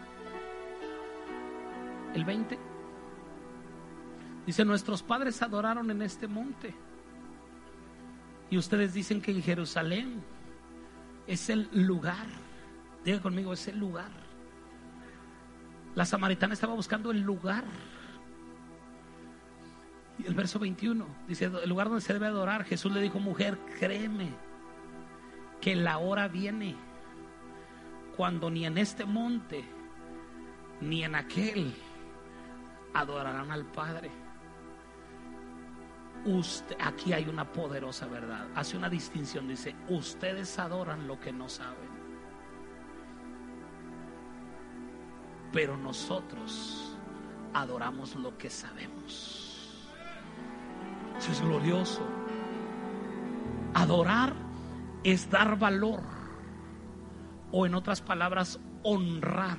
El 2.14 2.25
20. 2.25 2.59
Dice, 4.46 4.64
nuestros 4.64 5.03
padres 5.03 5.40
adoraron 5.42 5.90
en 5.90 6.03
este 6.03 6.27
monte. 6.27 6.75
Y 8.50 8.58
ustedes 8.58 8.92
dicen 8.92 9.22
que 9.22 9.30
en 9.30 9.42
Jerusalén 9.42 10.22
es 11.26 11.48
el 11.50 11.68
lugar. 11.72 12.26
Diga 13.04 13.20
conmigo, 13.20 13.52
es 13.52 13.68
el 13.68 13.78
lugar. 13.78 14.10
La 15.94 16.04
samaritana 16.04 16.54
estaba 16.54 16.74
buscando 16.74 17.12
el 17.12 17.20
lugar. 17.20 17.64
Y 20.18 20.26
el 20.26 20.34
verso 20.34 20.58
21 20.58 21.06
dice, 21.28 21.44
el 21.46 21.68
lugar 21.68 21.88
donde 21.88 22.02
se 22.02 22.12
debe 22.12 22.26
adorar. 22.26 22.64
Jesús 22.64 22.92
le 22.92 23.00
dijo, 23.00 23.20
mujer, 23.20 23.56
créeme 23.78 24.30
que 25.60 25.76
la 25.76 25.98
hora 25.98 26.26
viene 26.26 26.74
cuando 28.16 28.50
ni 28.50 28.66
en 28.66 28.78
este 28.78 29.04
monte 29.04 29.64
ni 30.80 31.04
en 31.04 31.14
aquel 31.14 31.72
adorarán 32.94 33.50
al 33.52 33.64
Padre 33.66 34.10
aquí 36.78 37.12
hay 37.12 37.28
una 37.28 37.50
poderosa 37.50 38.06
verdad. 38.06 38.46
Hace 38.54 38.76
una 38.76 38.88
distinción, 38.88 39.48
dice, 39.48 39.74
ustedes 39.88 40.59
adoran 40.59 41.06
lo 41.06 41.18
que 41.18 41.33
no 41.33 41.48
saben. 41.48 41.90
Pero 45.52 45.76
nosotros 45.76 46.96
adoramos 47.54 48.14
lo 48.16 48.37
que 48.37 48.50
sabemos. 48.50 49.87
Eso 51.18 51.33
es 51.33 51.40
glorioso. 51.40 52.02
Adorar 53.74 54.35
es 55.04 55.28
dar 55.30 55.59
valor. 55.59 56.02
O 57.52 57.66
en 57.66 57.74
otras 57.74 58.00
palabras, 58.00 58.61
honrar. 58.83 59.59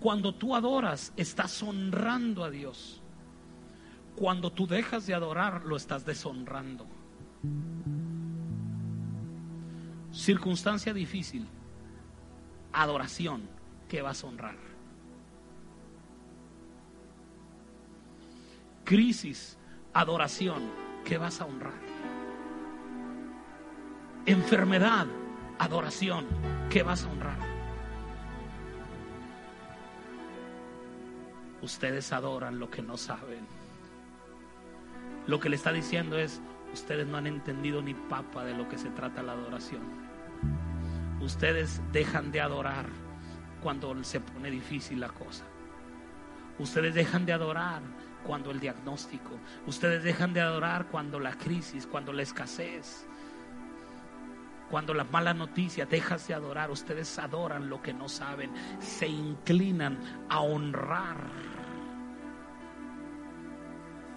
Cuando 0.00 0.34
tú 0.34 0.56
adoras, 0.56 1.12
estás 1.16 1.62
honrando 1.62 2.42
a 2.42 2.50
Dios. 2.50 2.99
Cuando 4.20 4.52
tú 4.52 4.66
dejas 4.66 5.06
de 5.06 5.14
adorar, 5.14 5.64
lo 5.64 5.76
estás 5.76 6.04
deshonrando. 6.04 6.86
Circunstancia 10.12 10.92
difícil, 10.92 11.48
adoración 12.70 13.48
que 13.88 14.02
vas 14.02 14.22
a 14.22 14.26
honrar. 14.26 14.56
Crisis, 18.84 19.56
adoración 19.94 20.70
que 21.02 21.16
vas 21.16 21.40
a 21.40 21.46
honrar. 21.46 21.80
Enfermedad, 24.26 25.06
adoración 25.58 26.26
que 26.68 26.82
vas 26.82 27.04
a 27.04 27.08
honrar. 27.10 27.38
Ustedes 31.62 32.12
adoran 32.12 32.58
lo 32.58 32.68
que 32.68 32.82
no 32.82 32.98
saben. 32.98 33.59
Lo 35.30 35.38
que 35.38 35.48
le 35.48 35.54
está 35.54 35.70
diciendo 35.70 36.18
es, 36.18 36.42
ustedes 36.72 37.06
no 37.06 37.16
han 37.16 37.28
entendido 37.28 37.80
ni 37.80 37.94
papa 37.94 38.44
de 38.44 38.52
lo 38.52 38.68
que 38.68 38.76
se 38.76 38.90
trata 38.90 39.22
la 39.22 39.30
adoración. 39.30 39.82
Ustedes 41.20 41.80
dejan 41.92 42.32
de 42.32 42.40
adorar 42.40 42.86
cuando 43.62 44.02
se 44.02 44.18
pone 44.18 44.50
difícil 44.50 44.98
la 44.98 45.08
cosa. 45.10 45.44
Ustedes 46.58 46.96
dejan 46.96 47.26
de 47.26 47.32
adorar 47.32 47.80
cuando 48.24 48.50
el 48.50 48.58
diagnóstico. 48.58 49.38
Ustedes 49.68 50.02
dejan 50.02 50.32
de 50.34 50.40
adorar 50.40 50.88
cuando 50.88 51.20
la 51.20 51.34
crisis, 51.34 51.86
cuando 51.86 52.12
la 52.12 52.22
escasez, 52.22 53.06
cuando 54.68 54.94
la 54.94 55.04
mala 55.04 55.32
noticia, 55.32 55.86
dejas 55.86 56.26
de 56.26 56.34
adorar. 56.34 56.72
Ustedes 56.72 57.16
adoran 57.20 57.70
lo 57.70 57.80
que 57.80 57.94
no 57.94 58.08
saben. 58.08 58.50
Se 58.80 59.06
inclinan 59.06 59.96
a 60.28 60.40
honrar 60.40 61.49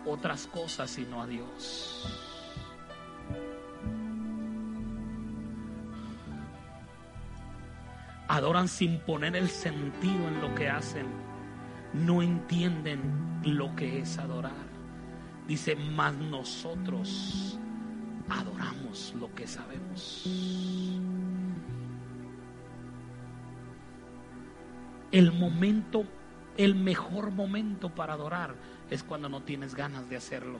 otras 0.06 0.48
cosas 0.48 0.90
sino 0.90 1.22
a 1.22 1.28
Dios. 1.28 2.08
Adoran 8.28 8.68
sin 8.68 9.00
poner 9.00 9.36
el 9.36 9.50
sentido 9.50 10.28
en 10.28 10.42
lo 10.42 10.56
que 10.56 10.70
hacen. 10.70 11.06
No 11.94 12.22
entienden 12.22 13.02
lo 13.44 13.76
que 13.76 14.00
es 14.00 14.18
adorar. 14.18 14.74
Dice, 15.48 15.76
más 15.76 16.14
nosotros 16.16 17.60
adoramos 18.30 19.14
lo 19.20 19.34
que 19.36 19.46
sabemos. 19.46 20.24
El 25.12 25.32
momento, 25.32 26.06
el 26.58 26.76
mejor 26.76 27.32
momento 27.32 27.90
para 27.90 28.14
adorar 28.14 28.56
es 28.94 29.02
cuando 29.02 29.28
no 29.28 29.42
tienes 29.42 29.74
ganas 29.74 30.08
de 30.08 30.18
hacerlo. 30.18 30.60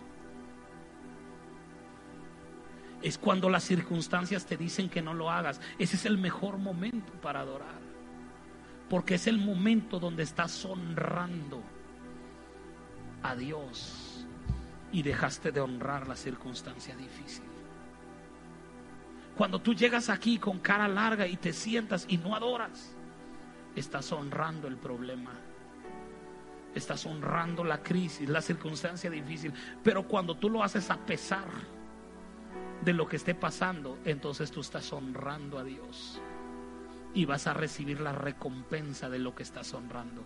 Es 3.04 3.20
cuando 3.20 3.48
las 3.48 3.64
circunstancias 3.64 4.46
te 4.46 4.58
dicen 4.58 4.90
que 4.90 5.04
no 5.04 5.14
lo 5.14 5.30
hagas. 5.30 5.62
Ese 5.78 5.98
es 5.98 6.06
el 6.06 6.18
mejor 6.18 6.58
momento 6.58 7.14
para 7.22 7.42
adorar. 7.42 7.80
Porque 8.90 9.16
es 9.16 9.28
el 9.28 9.38
momento 9.38 10.00
donde 10.00 10.24
estás 10.24 10.66
honrando 10.66 11.62
a 13.22 13.36
Dios 13.36 14.26
y 14.92 15.04
dejaste 15.04 15.52
de 15.52 15.60
honrar 15.60 16.08
la 16.08 16.16
circunstancia 16.16 16.96
difícil. 16.96 17.46
Cuando 19.38 19.60
tú 19.60 19.76
llegas 19.76 20.10
aquí 20.10 20.40
con 20.40 20.58
cara 20.58 20.88
larga 20.88 21.28
y 21.28 21.38
te 21.38 21.54
sientas 21.54 22.06
y 22.08 22.18
no 22.18 22.36
adoras, 22.36 22.96
estás 23.76 24.12
honrando 24.12 24.68
el 24.68 24.78
problema. 24.78 25.34
Estás 26.76 27.06
honrando 27.06 27.64
la 27.64 27.84
crisis, 27.84 28.28
la 28.28 28.42
circunstancia 28.42 29.10
difícil. 29.10 29.54
Pero 29.84 30.08
cuando 30.08 30.36
tú 30.36 30.50
lo 30.50 30.64
haces 30.64 30.90
a 30.90 30.98
pesar 30.98 31.46
de 32.84 32.94
lo 32.94 33.08
que 33.08 33.16
esté 33.16 33.36
pasando, 33.36 33.98
entonces 34.06 34.52
tú 34.52 34.62
estás 34.62 34.92
honrando 34.92 35.58
a 35.60 35.64
Dios 35.64 36.22
y 37.14 37.26
vas 37.26 37.48
a 37.48 37.54
recibir 37.54 38.02
la 38.02 38.12
recompensa 38.12 39.10
de 39.10 39.20
lo 39.20 39.36
que 39.36 39.44
estás 39.44 39.74
honrando. 39.74 40.24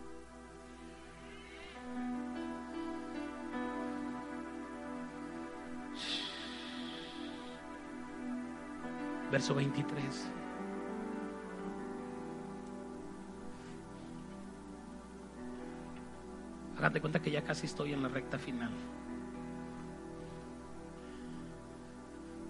Verso 9.32 9.54
23. 9.54 10.32
Hágate 16.88 17.02
cuenta 17.02 17.22
que 17.22 17.32
ya 17.32 17.44
casi 17.44 17.66
estoy 17.66 17.92
en 17.92 18.02
la 18.02 18.08
recta 18.08 18.40
final. 18.40 18.72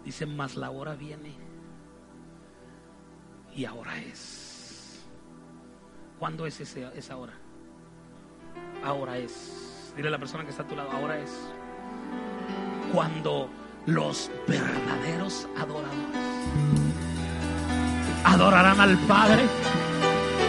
Dice, 0.05 0.27
más 0.27 0.55
la 0.55 0.69
hora 0.69 0.93
viene. 0.93 1.33
Y 3.55 3.65
ahora 3.65 3.97
es. 3.97 5.03
¿Cuándo 6.19 6.45
es 6.45 6.61
esa 6.61 7.17
hora? 7.17 7.33
Ahora 8.85 9.17
es. 9.17 9.91
Dile 9.95 10.09
a 10.09 10.11
la 10.11 10.19
persona 10.19 10.43
que 10.43 10.51
está 10.51 10.61
a 10.61 10.67
tu 10.67 10.75
lado, 10.75 10.91
ahora 10.91 11.17
es. 11.17 11.35
Cuando 12.93 13.49
los 13.87 14.29
verdaderos 14.47 15.47
adoradores 15.57 15.97
adorarán 18.23 18.79
al 18.81 18.97
Padre 19.07 19.47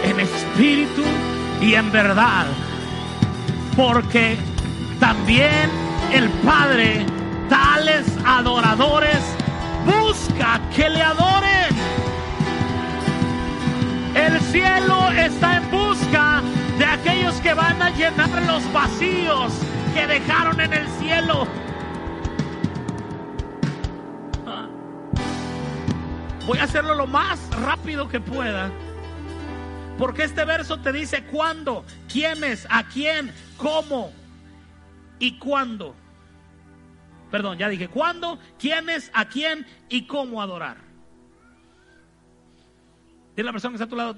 en 0.03 0.19
espíritu 0.19 1.01
y 1.59 1.73
en 1.73 1.91
verdad. 1.91 2.45
Porque 3.79 4.35
también 4.99 5.69
el 6.11 6.27
Padre, 6.45 7.05
tales 7.47 8.05
adoradores, 8.25 9.21
busca 9.85 10.59
que 10.75 10.89
le 10.89 11.01
adoren. 11.01 11.69
El 14.15 14.37
cielo 14.41 15.09
está 15.11 15.59
en 15.59 15.71
busca 15.71 16.41
de 16.77 16.83
aquellos 16.83 17.35
que 17.35 17.53
van 17.53 17.81
a 17.81 17.89
llenar 17.91 18.29
los 18.45 18.69
vacíos 18.73 19.53
que 19.93 20.05
dejaron 20.07 20.59
en 20.59 20.73
el 20.73 20.87
cielo. 20.99 21.47
Voy 26.45 26.57
a 26.57 26.63
hacerlo 26.65 26.95
lo 26.95 27.07
más 27.07 27.39
rápido 27.61 28.09
que 28.09 28.19
pueda. 28.19 28.71
Porque 29.97 30.23
este 30.23 30.43
verso 30.43 30.79
te 30.81 30.91
dice 30.91 31.23
cuándo, 31.23 31.85
quiénes, 32.11 32.67
a 32.69 32.83
quién, 32.83 33.33
cómo 33.59 34.11
y 35.19 35.37
cuándo. 35.37 35.95
Perdón, 37.29 37.59
ya 37.59 37.69
dije 37.69 37.87
cuándo, 37.87 38.39
quiénes, 38.57 39.11
a 39.13 39.25
quién 39.25 39.67
y 39.87 40.07
cómo 40.07 40.41
adorar. 40.41 40.77
Dile 43.35 43.45
la 43.45 43.51
persona 43.51 43.71
que 43.71 43.75
está 43.75 43.85
a 43.85 43.89
tu 43.89 43.95
lado, 43.95 44.17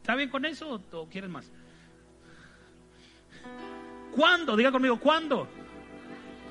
¿está 0.00 0.16
bien 0.16 0.28
con 0.28 0.44
eso 0.44 0.82
o 0.92 1.08
quieres 1.08 1.30
más? 1.30 1.50
¿Cuándo? 4.16 4.56
Diga 4.56 4.72
conmigo, 4.72 4.98
¿cuándo? 4.98 5.46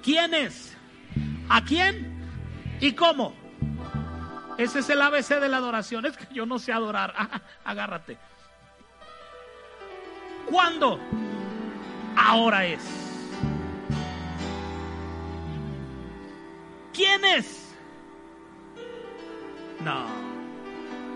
¿Quiénes? 0.02 0.78
¿A 1.50 1.63
quién? 1.63 2.15
¿Y 2.80 2.94
cómo? 2.94 3.34
Ese 4.58 4.80
es 4.80 4.89
el 4.89 5.02
ABC 5.02 5.39
de 5.39 5.50
la 5.50 5.58
adoración. 5.58 6.06
Es 6.06 6.15
que 6.15 6.34
yo 6.34 6.46
no 6.46 6.60
sé 6.60 6.72
adorar. 6.72 7.13
Ah, 7.18 7.41
agárrate. 7.65 8.18
¿Cuándo? 10.50 11.00
Ahora 12.15 12.65
es. 12.65 12.84
¿Quién 16.93 17.25
es? 17.25 17.73
No. 19.84 20.06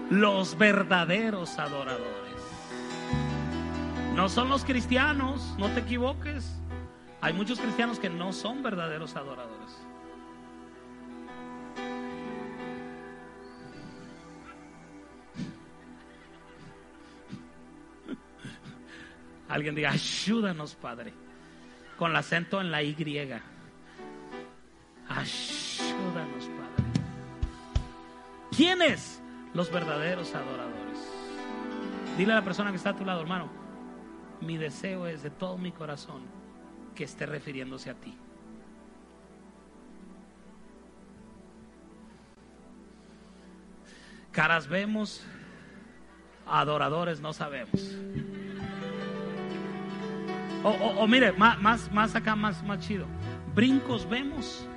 Los 0.10 0.58
verdaderos 0.58 1.58
adoradores. 1.58 2.10
No 4.16 4.28
son 4.28 4.50
los 4.50 4.66
cristianos, 4.66 5.56
no 5.58 5.70
te 5.70 5.80
equivoques. 5.80 6.60
Hay 7.22 7.34
muchos 7.34 7.60
cristianos 7.60 8.00
que 8.00 8.10
no 8.10 8.34
son 8.34 8.62
verdaderos 8.64 9.16
adoradores. 9.16 9.78
Alguien 19.50 19.76
diga, 19.76 19.92
ayúdanos, 19.92 20.76
Padre. 20.76 21.12
Con 21.98 22.12
el 22.12 22.18
acento 22.18 22.62
en 22.62 22.72
la 22.72 22.84
Y. 22.84 22.94
Ayúdanos, 25.10 26.46
Padre. 26.46 26.86
¿Quiénes? 28.56 29.22
Los 29.54 29.72
verdaderos 29.72 30.34
adoradores. 30.36 31.00
Dile 32.18 32.34
a 32.34 32.36
la 32.36 32.44
persona 32.44 32.70
que 32.70 32.78
está 32.78 32.92
a 32.92 32.96
tu 32.96 33.04
lado, 33.04 33.22
hermano, 33.22 33.50
mi 34.42 34.58
deseo 34.58 35.08
es 35.08 35.24
de 35.24 35.30
todo 35.30 35.58
mi 35.58 35.72
corazón 35.72 36.22
que 36.96 37.06
esté 37.06 37.26
refiriéndose 37.26 37.90
a 37.90 37.96
ti. 37.96 38.16
Caras 44.32 44.68
vemos, 44.68 45.26
adoradores 46.46 47.20
no 47.20 47.34
sabemos. 47.34 47.98
O, 50.64 51.08
mire, 51.08 51.32
más, 51.34 51.90
más, 51.92 52.16
acá, 52.16 52.36
más, 52.36 52.62
más 52.64 52.80
chido. 52.80 53.06
Brincos 53.56 54.08
vemos, 54.10 54.68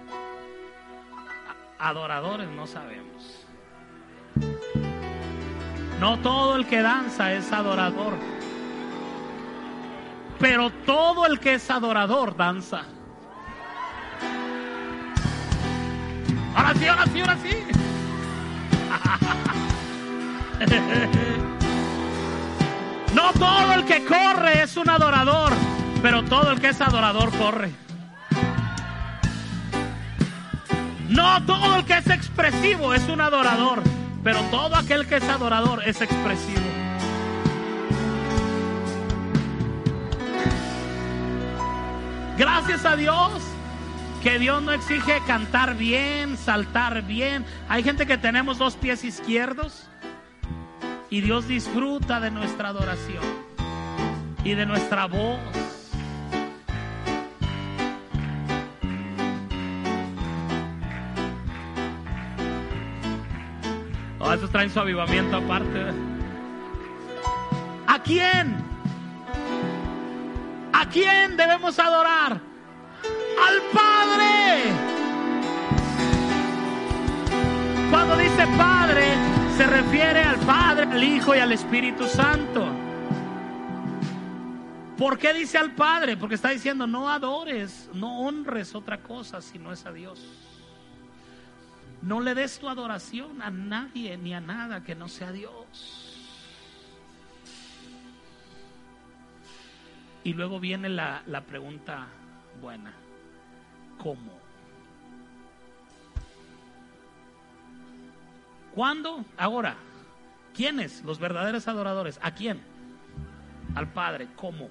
adoradores 1.79 2.49
no 2.51 2.67
sabemos. 2.67 3.47
No 5.99 6.19
todo 6.21 6.57
el 6.57 6.67
que 6.67 6.83
danza 6.83 7.33
es 7.33 7.53
adorador. 7.53 8.15
Pero 10.39 10.71
todo 10.85 11.27
el 11.27 11.39
que 11.41 11.55
es 11.55 11.71
adorador 11.71 12.37
danza. 12.37 12.83
Ahora 16.55 16.75
sí, 16.75 16.87
ahora 16.87 17.07
sí, 17.07 17.21
ahora 17.21 17.39
sí. 17.43 17.57
No 23.15 23.31
todo 23.33 23.75
el 23.75 23.85
que 23.85 24.05
corre 24.07 24.63
es 24.63 24.77
un 24.79 24.89
adorador, 24.89 25.53
pero 26.03 26.25
todo 26.25 26.51
el 26.51 26.61
que 26.61 26.71
es 26.71 26.81
adorador 26.81 27.31
corre. 27.39 27.71
No 31.09 31.45
todo 31.45 31.77
el 31.77 31.85
que 31.85 31.99
es 31.99 32.07
expresivo 32.09 32.93
es 32.93 33.09
un 33.09 33.21
adorador, 33.21 33.83
pero 34.25 34.41
todo 34.51 34.75
aquel 34.77 35.07
que 35.07 35.17
es 35.17 35.29
adorador 35.29 35.83
es 35.87 36.01
expresivo. 36.01 36.61
Gracias 42.37 42.85
a 42.85 42.97
Dios 42.97 43.41
que 44.23 44.39
Dios 44.39 44.63
no 44.63 44.73
exige 44.73 45.21
cantar 45.27 45.77
bien, 45.77 46.37
saltar 46.37 47.03
bien. 47.03 47.45
Hay 47.69 47.83
gente 47.83 48.07
que 48.07 48.19
tenemos 48.19 48.59
dos 48.59 48.75
pies 48.75 49.05
izquierdos 49.05 49.89
y 51.11 51.21
Dios 51.21 51.47
disfruta 51.47 52.21
de 52.21 52.31
nuestra 52.31 52.71
adoración 52.71 53.23
y 54.45 54.55
de 54.55 54.67
nuestra 54.67 55.07
voz. 55.07 55.62
Traen 64.41 64.71
su 64.71 64.81
avivamiento 64.81 65.37
aparte. 65.37 65.79
¿A 67.87 68.03
quién? 68.03 68.57
¿A 70.73 70.89
quién 70.89 71.37
debemos 71.37 71.79
adorar? 71.79 72.33
Al 72.33 73.63
Padre. 73.75 74.73
Cuando 77.91 78.17
dice 78.17 78.47
Padre, 78.57 79.05
se 79.59 79.67
refiere 79.67 80.23
al 80.23 80.39
Padre, 80.39 80.85
al 80.85 81.05
Hijo 81.05 81.35
y 81.35 81.39
al 81.39 81.53
Espíritu 81.53 82.07
Santo. 82.07 82.67
¿Por 84.97 85.19
qué 85.19 85.35
dice 85.35 85.59
al 85.59 85.73
Padre? 85.73 86.17
Porque 86.17 86.37
está 86.37 86.49
diciendo, 86.51 86.87
no 86.87 87.11
adores, 87.11 87.91
no 87.93 88.21
honres 88.21 88.75
otra 88.75 89.03
cosa 89.03 89.43
si 89.43 89.59
no 89.59 89.73
es 89.73 89.85
a 89.85 89.93
Dios. 89.93 90.52
No 92.03 92.21
le 92.21 92.35
des 92.35 92.59
tu 92.59 92.69
adoración 92.69 93.41
a 93.43 93.51
nadie 93.51 94.19
ni 94.19 94.35
a 94.35 94.41
nada 94.41 94.83
que 94.83 94.97
no 94.97 95.09
sea 95.09 95.31
Dios. 95.31 96.09
Y 100.25 100.33
luego 100.35 100.59
viene 100.59 100.89
la, 100.89 101.23
la 101.27 101.43
pregunta 101.43 102.09
buena. 102.61 102.93
¿Cómo? 103.99 104.39
¿Cuándo? 108.75 109.25
Ahora. 109.37 109.77
¿Quiénes? 110.55 111.03
Los 111.05 111.19
verdaderos 111.19 111.69
adoradores. 111.69 112.19
¿A 112.23 112.33
quién? 112.33 112.61
Al 113.75 113.93
Padre. 113.93 114.29
¿Cómo? 114.37 114.69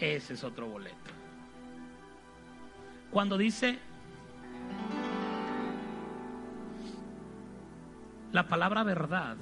Ese 0.00 0.34
es 0.34 0.44
otro 0.44 0.66
boleto. 0.68 1.10
Cuando 3.10 3.36
dice 3.36 3.78
la 8.32 8.46
palabra 8.46 8.84
verdad, 8.84 9.36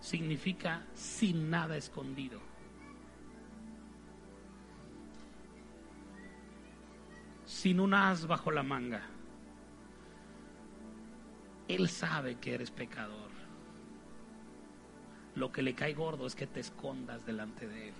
significa 0.00 0.84
sin 0.94 1.50
nada 1.50 1.76
escondido. 1.76 2.40
Sin 7.44 7.80
un 7.80 7.94
as 7.94 8.26
bajo 8.26 8.50
la 8.50 8.62
manga. 8.62 9.02
Él 11.68 11.88
sabe 11.88 12.36
que 12.36 12.54
eres 12.54 12.70
pecador. 12.70 13.30
Lo 15.34 15.52
que 15.52 15.62
le 15.62 15.74
cae 15.74 15.94
gordo 15.94 16.26
es 16.26 16.34
que 16.34 16.46
te 16.46 16.60
escondas 16.60 17.24
delante 17.26 17.66
de 17.66 17.88
Él. 17.88 17.94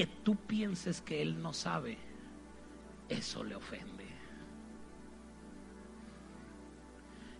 Que 0.00 0.06
tú 0.06 0.34
pienses 0.34 1.02
que 1.02 1.20
Él 1.20 1.42
no 1.42 1.52
sabe, 1.52 1.98
eso 3.10 3.44
le 3.44 3.54
ofende. 3.54 4.06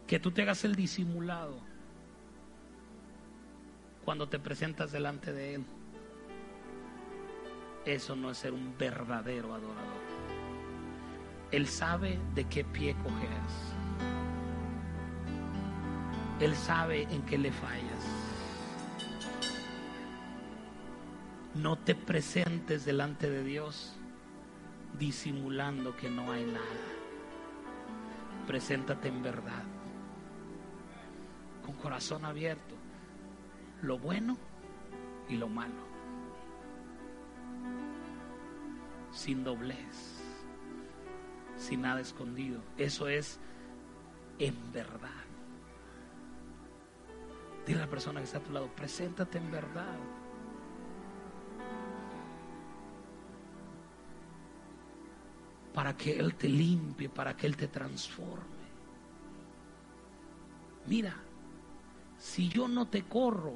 Que 0.06 0.20
tú 0.20 0.30
te 0.30 0.42
hagas 0.42 0.62
el 0.66 0.74
disimulado 0.74 1.58
cuando 4.04 4.28
te 4.28 4.38
presentas 4.38 4.92
delante 4.92 5.32
de 5.32 5.54
Él. 5.54 5.64
Eso 7.86 8.14
no 8.14 8.30
es 8.30 8.36
ser 8.36 8.52
un 8.52 8.76
verdadero 8.76 9.54
adorador. 9.54 10.02
Él 11.52 11.66
sabe 11.66 12.18
de 12.34 12.44
qué 12.44 12.62
pie 12.62 12.94
coges. 13.02 13.72
Él 16.40 16.54
sabe 16.54 17.04
en 17.04 17.22
qué 17.22 17.38
le 17.38 17.52
fallas. 17.52 18.19
No 21.54 21.76
te 21.76 21.94
presentes 21.94 22.84
delante 22.84 23.28
de 23.28 23.42
Dios 23.42 23.96
disimulando 24.98 25.96
que 25.96 26.08
no 26.08 26.30
hay 26.30 26.44
nada. 26.44 26.64
Preséntate 28.46 29.08
en 29.08 29.22
verdad, 29.22 29.62
con 31.64 31.74
corazón 31.74 32.24
abierto, 32.24 32.74
lo 33.82 33.98
bueno 33.98 34.36
y 35.28 35.36
lo 35.36 35.48
malo, 35.48 35.84
sin 39.12 39.44
doblez, 39.44 40.22
sin 41.56 41.82
nada 41.82 42.00
escondido. 42.00 42.60
Eso 42.76 43.08
es 43.08 43.38
en 44.38 44.72
verdad. 44.72 45.10
Dile 47.66 47.78
a 47.78 47.84
la 47.84 47.90
persona 47.90 48.20
que 48.20 48.24
está 48.24 48.38
a 48.38 48.42
tu 48.42 48.52
lado, 48.52 48.68
preséntate 48.74 49.38
en 49.38 49.50
verdad. 49.50 49.98
Para 55.80 55.96
que 55.96 56.12
Él 56.12 56.34
te 56.34 56.46
limpie, 56.46 57.08
para 57.08 57.34
que 57.34 57.46
Él 57.46 57.56
te 57.56 57.66
transforme. 57.66 58.44
Mira, 60.84 61.16
si 62.18 62.50
yo 62.50 62.68
no 62.68 62.86
te 62.86 63.04
corro, 63.04 63.54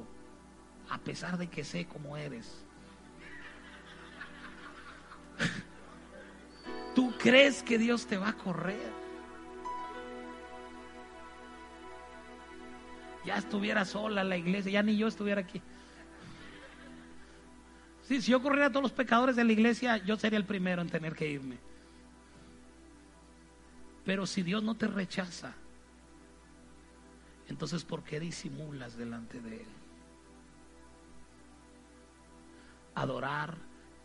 a 0.89 0.97
pesar 0.97 1.37
de 1.37 1.45
que 1.49 1.63
sé 1.63 1.85
cómo 1.85 2.17
eres, 2.17 2.65
¿tú 6.95 7.13
crees 7.19 7.61
que 7.61 7.77
Dios 7.77 8.07
te 8.07 8.17
va 8.17 8.29
a 8.29 8.33
correr? 8.33 8.91
Ya 13.23 13.37
estuviera 13.37 13.85
sola 13.85 14.23
la 14.23 14.35
iglesia, 14.35 14.71
ya 14.71 14.81
ni 14.81 14.97
yo 14.97 15.05
estuviera 15.05 15.41
aquí. 15.41 15.61
si 18.01 18.19
yo 18.19 18.41
corriera 18.41 18.65
a 18.65 18.71
todos 18.71 18.81
los 18.81 18.93
pecadores 18.93 19.35
de 19.35 19.43
la 19.43 19.51
iglesia, 19.51 19.97
yo 19.97 20.17
sería 20.17 20.39
el 20.39 20.45
primero 20.45 20.81
en 20.81 20.89
tener 20.89 21.13
que 21.13 21.29
irme. 21.29 21.74
Pero 24.05 24.27
si 24.27 24.43
Dios 24.43 24.63
no 24.63 24.75
te 24.75 24.87
rechaza, 24.87 25.53
entonces 27.47 27.83
¿por 27.83 28.03
qué 28.03 28.19
disimulas 28.19 28.97
delante 28.97 29.41
de 29.41 29.57
Él? 29.57 29.67
Adorar 32.93 33.57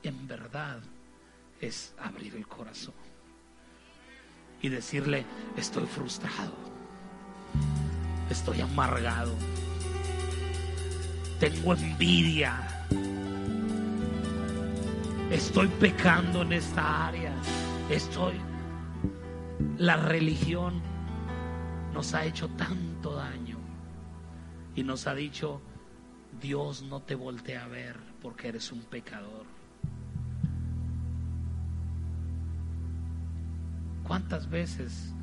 en 0.03 0.27
verdad 0.27 0.81
es 1.61 1.95
abrir 1.99 2.35
el 2.35 2.47
corazón 2.47 2.95
y 4.63 4.69
decirle, 4.69 5.25
estoy 5.57 5.87
frustrado, 5.87 6.55
estoy 8.31 8.61
amargado, 8.63 9.35
tengo 11.39 11.75
envidia, 11.75 12.87
estoy 15.31 15.69
pecando 15.69 16.43
en 16.43 16.55
esta 16.55 17.09
área, 17.09 17.33
estoy 17.91 18.35
la 19.81 19.97
religión 19.97 20.83
nos 21.95 22.15
ha 22.15 22.25
hecho 22.25 22.49
tanto 22.51 23.15
daño 23.15 23.59
y 24.75 24.83
nos 24.83 25.07
ha 25.07 25.15
dicho, 25.15 25.61
Dios 26.41 26.83
no 26.83 27.01
te 27.01 27.15
voltea 27.15 27.65
a 27.65 27.69
ver 27.69 27.97
porque 28.23 28.49
eres 28.49 28.73
un 28.73 28.83
pecador. 28.83 29.47
¿Cuántas 34.07 34.49
veces 34.51 35.15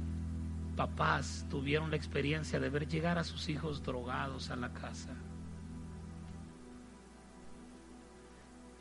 papás 0.75 1.45
tuvieron 1.49 1.89
la 1.91 1.97
experiencia 1.97 2.59
de 2.59 2.69
ver 2.69 2.87
llegar 2.87 3.17
a 3.17 3.23
sus 3.23 3.49
hijos 3.49 3.83
drogados 3.83 4.49
a 4.49 4.55
la 4.55 4.73
casa? 4.73 5.13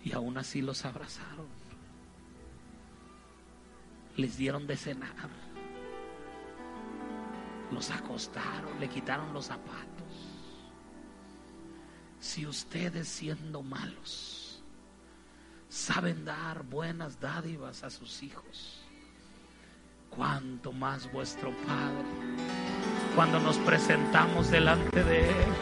Y 0.04 0.12
aún 0.12 0.38
así 0.38 0.62
los 0.62 0.84
abrazaron. 0.84 1.48
Les 4.16 4.38
dieron 4.38 4.66
de 4.66 4.76
cenar 4.76 5.45
los 7.72 7.90
acostaron, 7.90 8.78
le 8.80 8.88
quitaron 8.88 9.32
los 9.32 9.46
zapatos. 9.46 9.86
Si 12.20 12.46
ustedes 12.46 13.08
siendo 13.08 13.62
malos 13.62 14.62
saben 15.68 16.24
dar 16.24 16.62
buenas 16.62 17.20
dádivas 17.20 17.82
a 17.82 17.90
sus 17.90 18.22
hijos, 18.22 18.82
cuanto 20.10 20.72
más 20.72 21.10
vuestro 21.12 21.50
Padre, 21.66 22.04
cuando 23.14 23.38
nos 23.40 23.58
presentamos 23.58 24.50
delante 24.50 25.04
de 25.04 25.30
Él, 25.30 25.52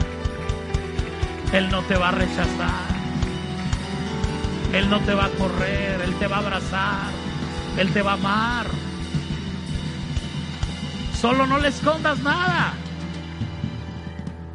Él 1.52 1.68
no 1.70 1.82
te 1.82 1.96
va 1.96 2.08
a 2.10 2.12
rechazar, 2.12 2.88
Él 4.72 4.88
no 4.88 5.00
te 5.00 5.14
va 5.14 5.26
a 5.26 5.30
correr, 5.30 6.00
Él 6.02 6.14
te 6.18 6.26
va 6.26 6.36
a 6.36 6.40
abrazar, 6.40 7.10
Él 7.78 7.92
te 7.92 8.02
va 8.02 8.12
a 8.12 8.14
amar. 8.14 8.83
Solo 11.24 11.46
no 11.46 11.58
le 11.58 11.68
escondas 11.68 12.22
nada. 12.22 12.74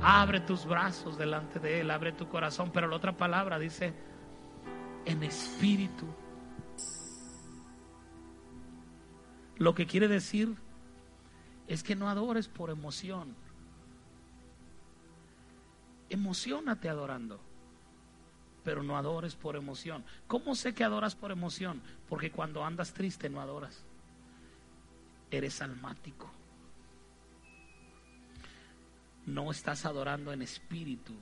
Abre 0.04 0.40
tus 0.40 0.68
brazos 0.68 1.18
delante 1.18 1.58
de 1.58 1.82
Él, 1.82 1.90
abre 1.90 2.12
tu 2.12 2.30
corazón. 2.30 2.70
Pero 2.72 2.88
la 2.88 2.96
otra 2.96 3.18
palabra 3.18 3.58
dice, 3.58 3.92
en 5.04 5.24
espíritu. 5.24 6.06
Lo 9.58 9.74
que 9.74 9.88
quiere 9.88 10.08
decir 10.08 10.56
es 11.68 11.82
que 11.82 11.96
no 11.96 12.08
adores 12.08 12.48
por 12.48 12.70
emoción. 12.70 13.34
Emocionate 16.12 16.88
adorando, 16.88 17.40
pero 18.64 18.84
no 18.84 18.96
adores 18.96 19.34
por 19.34 19.56
emoción. 19.56 20.06
¿Cómo 20.28 20.54
sé 20.54 20.76
que 20.76 20.84
adoras 20.84 21.16
por 21.16 21.32
emoción? 21.32 21.82
Porque 22.08 22.30
cuando 22.30 22.64
andas 22.64 22.94
triste 22.94 23.28
no 23.28 23.42
adoras. 23.42 23.84
Eres 25.32 25.64
almático 25.64 26.30
no 29.26 29.52
estás 29.52 29.86
adorando 29.86 30.34
en 30.34 30.42
espíritu, 30.42 31.14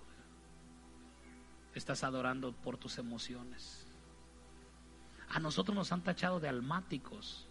estás 1.76 2.04
adorando 2.04 2.54
por 2.54 2.78
tus 2.78 2.98
emociones. 2.98 3.86
A 5.30 5.39
nosotros 5.39 5.76
nos 5.76 5.91
han 5.91 6.04
tachado 6.04 6.39
de 6.39 6.48
almáticos 6.48 7.48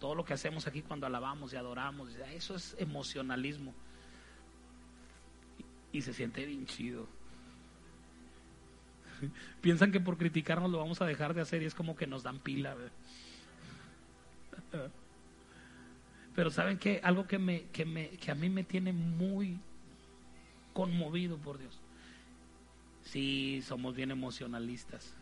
todo 0.00 0.14
lo 0.14 0.24
que 0.24 0.32
hacemos 0.32 0.66
aquí 0.66 0.80
cuando 0.82 1.06
alabamos 1.06 1.52
y 1.52 1.56
adoramos, 1.56 2.16
eso 2.32 2.56
es 2.56 2.74
emocionalismo. 2.78 3.74
Y 5.92 6.00
se 6.00 6.14
siente 6.14 6.46
bien 6.46 6.64
chido. 6.66 7.06
Piensan 9.60 9.92
que 9.92 10.00
por 10.00 10.16
criticarnos 10.16 10.70
lo 10.70 10.78
vamos 10.78 11.02
a 11.02 11.06
dejar 11.06 11.34
de 11.34 11.42
hacer 11.42 11.62
y 11.62 11.66
es 11.66 11.74
como 11.74 11.96
que 11.96 12.06
nos 12.06 12.22
dan 12.22 12.38
pila. 12.38 12.74
Pero 16.34 16.50
¿saben 16.50 16.78
qué? 16.78 17.00
Algo 17.04 17.26
que, 17.26 17.38
me, 17.38 17.64
que, 17.64 17.84
me, 17.84 18.08
que 18.10 18.30
a 18.30 18.34
mí 18.34 18.48
me 18.48 18.64
tiene 18.64 18.94
muy 18.94 19.58
conmovido 20.72 21.36
por 21.38 21.58
Dios. 21.58 21.78
Sí, 23.02 23.62
somos 23.66 23.94
bien 23.94 24.10
emocionalistas. 24.10 25.14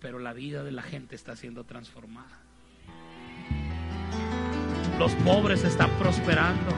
Pero 0.00 0.18
la 0.18 0.32
vida 0.32 0.64
de 0.64 0.72
la 0.72 0.82
gente 0.82 1.14
está 1.14 1.36
siendo 1.36 1.64
transformada. 1.64 2.38
Los 4.98 5.12
pobres 5.16 5.64
están 5.64 5.90
prosperando. 5.98 6.70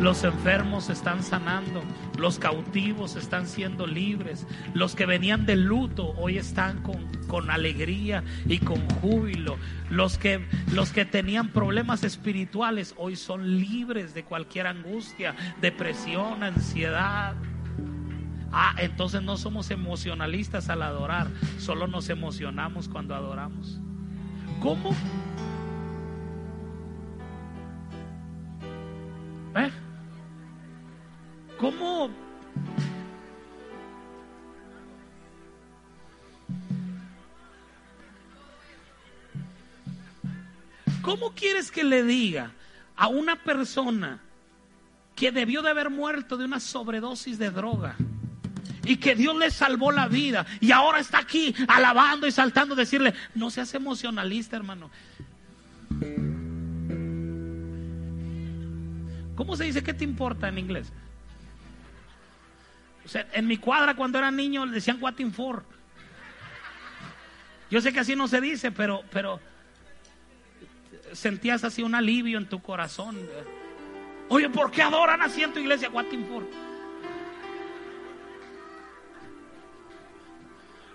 Los 0.00 0.22
enfermos 0.22 0.90
están 0.90 1.24
sanando, 1.24 1.82
los 2.18 2.38
cautivos 2.38 3.16
están 3.16 3.46
siendo 3.46 3.86
libres, 3.86 4.46
los 4.74 4.94
que 4.94 5.06
venían 5.06 5.46
de 5.46 5.56
luto 5.56 6.14
hoy 6.16 6.36
están 6.36 6.82
con, 6.82 7.08
con 7.28 7.50
alegría 7.50 8.24
y 8.46 8.58
con 8.58 8.86
júbilo, 9.00 9.56
los 9.88 10.18
que, 10.18 10.44
los 10.72 10.92
que 10.92 11.04
tenían 11.04 11.48
problemas 11.48 12.04
espirituales 12.04 12.94
hoy 12.96 13.16
son 13.16 13.58
libres 13.60 14.14
de 14.14 14.24
cualquier 14.24 14.66
angustia, 14.66 15.34
depresión, 15.60 16.42
ansiedad. 16.42 17.34
Ah, 18.50 18.74
entonces 18.78 19.22
no 19.22 19.36
somos 19.36 19.70
emocionalistas 19.70 20.68
al 20.68 20.82
adorar, 20.82 21.28
solo 21.58 21.86
nos 21.86 22.08
emocionamos 22.08 22.88
cuando 22.88 23.14
adoramos. 23.14 23.78
¿Cómo? 24.60 24.90
¿Eh? 29.54 29.70
¿Cómo 41.08 41.32
quieres 41.32 41.70
que 41.70 41.84
le 41.84 42.02
diga 42.02 42.50
a 42.94 43.08
una 43.08 43.36
persona 43.36 44.20
que 45.16 45.32
debió 45.32 45.62
de 45.62 45.70
haber 45.70 45.88
muerto 45.88 46.36
de 46.36 46.44
una 46.44 46.60
sobredosis 46.60 47.38
de 47.38 47.50
droga 47.50 47.96
y 48.84 48.98
que 48.98 49.14
Dios 49.14 49.34
le 49.34 49.50
salvó 49.50 49.90
la 49.90 50.06
vida 50.06 50.44
y 50.60 50.70
ahora 50.70 51.00
está 51.00 51.20
aquí 51.20 51.54
alabando 51.66 52.26
y 52.26 52.30
saltando, 52.30 52.74
decirle, 52.74 53.14
no 53.34 53.48
seas 53.48 53.72
emocionalista, 53.72 54.56
hermano. 54.56 54.90
¿Cómo 59.34 59.56
se 59.56 59.64
dice? 59.64 59.82
¿Qué 59.82 59.94
te 59.94 60.04
importa 60.04 60.48
en 60.48 60.58
inglés? 60.58 60.92
en 63.32 63.46
mi 63.46 63.56
cuadra 63.56 63.94
cuando 63.94 64.18
era 64.18 64.30
niño 64.30 64.66
le 64.66 64.72
decían 64.72 65.00
Guatin 65.00 65.32
for. 65.32 65.64
Yo 67.70 67.80
sé 67.80 67.94
que 67.94 68.00
así 68.00 68.14
no 68.14 68.28
se 68.28 68.42
dice, 68.42 68.70
pero, 68.70 69.02
pero 69.10 69.40
sentías 71.12 71.64
así 71.64 71.82
un 71.82 71.94
alivio 71.94 72.38
en 72.38 72.48
tu 72.48 72.60
corazón. 72.60 73.18
Oye, 74.28 74.48
¿por 74.50 74.70
qué 74.70 74.82
adoran 74.82 75.22
así 75.22 75.42
en 75.42 75.52
tu 75.52 75.58
iglesia 75.58 75.88
Guatin 75.88 76.24
for? 76.26 76.44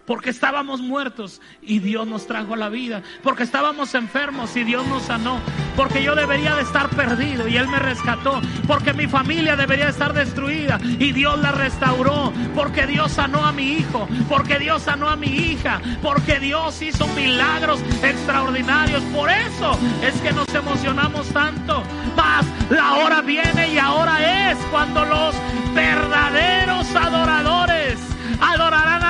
Porque 0.05 0.31
estábamos 0.31 0.81
muertos 0.81 1.41
y 1.61 1.79
Dios 1.79 2.05
nos 2.07 2.27
trajo 2.27 2.55
la 2.55 2.69
vida. 2.69 3.01
Porque 3.21 3.43
estábamos 3.43 3.95
enfermos 3.95 4.55
y 4.57 4.63
Dios 4.63 4.85
nos 4.87 5.03
sanó. 5.03 5.39
Porque 5.77 6.03
yo 6.03 6.13
debería 6.13 6.55
de 6.55 6.63
estar 6.63 6.89
perdido 6.89 7.47
y 7.47 7.55
Él 7.55 7.67
me 7.67 7.79
rescató. 7.79 8.41
Porque 8.67 8.93
mi 8.93 9.07
familia 9.07 9.55
debería 9.55 9.85
de 9.85 9.91
estar 9.91 10.13
destruida 10.13 10.79
y 10.83 11.13
Dios 11.13 11.39
la 11.39 11.51
restauró. 11.51 12.33
Porque 12.53 12.85
Dios 12.85 13.13
sanó 13.13 13.45
a 13.45 13.53
mi 13.53 13.73
hijo. 13.73 14.07
Porque 14.27 14.59
Dios 14.59 14.83
sanó 14.83 15.09
a 15.09 15.15
mi 15.15 15.27
hija. 15.27 15.81
Porque 16.01 16.39
Dios 16.39 16.81
hizo 16.81 17.07
milagros 17.09 17.81
extraordinarios. 18.03 19.01
Por 19.13 19.29
eso 19.29 19.77
es 20.01 20.13
que 20.21 20.33
nos 20.33 20.53
emocionamos 20.53 21.27
tanto. 21.29 21.83
Mas 22.17 22.45
la 22.69 22.95
hora 22.95 23.21
viene 23.21 23.73
y 23.73 23.77
ahora 23.77 24.51
es 24.51 24.57
cuando 24.69 25.05
los 25.05 25.35
verdaderos 25.73 26.93
adoradores 26.93 27.97
adorarán 28.41 29.02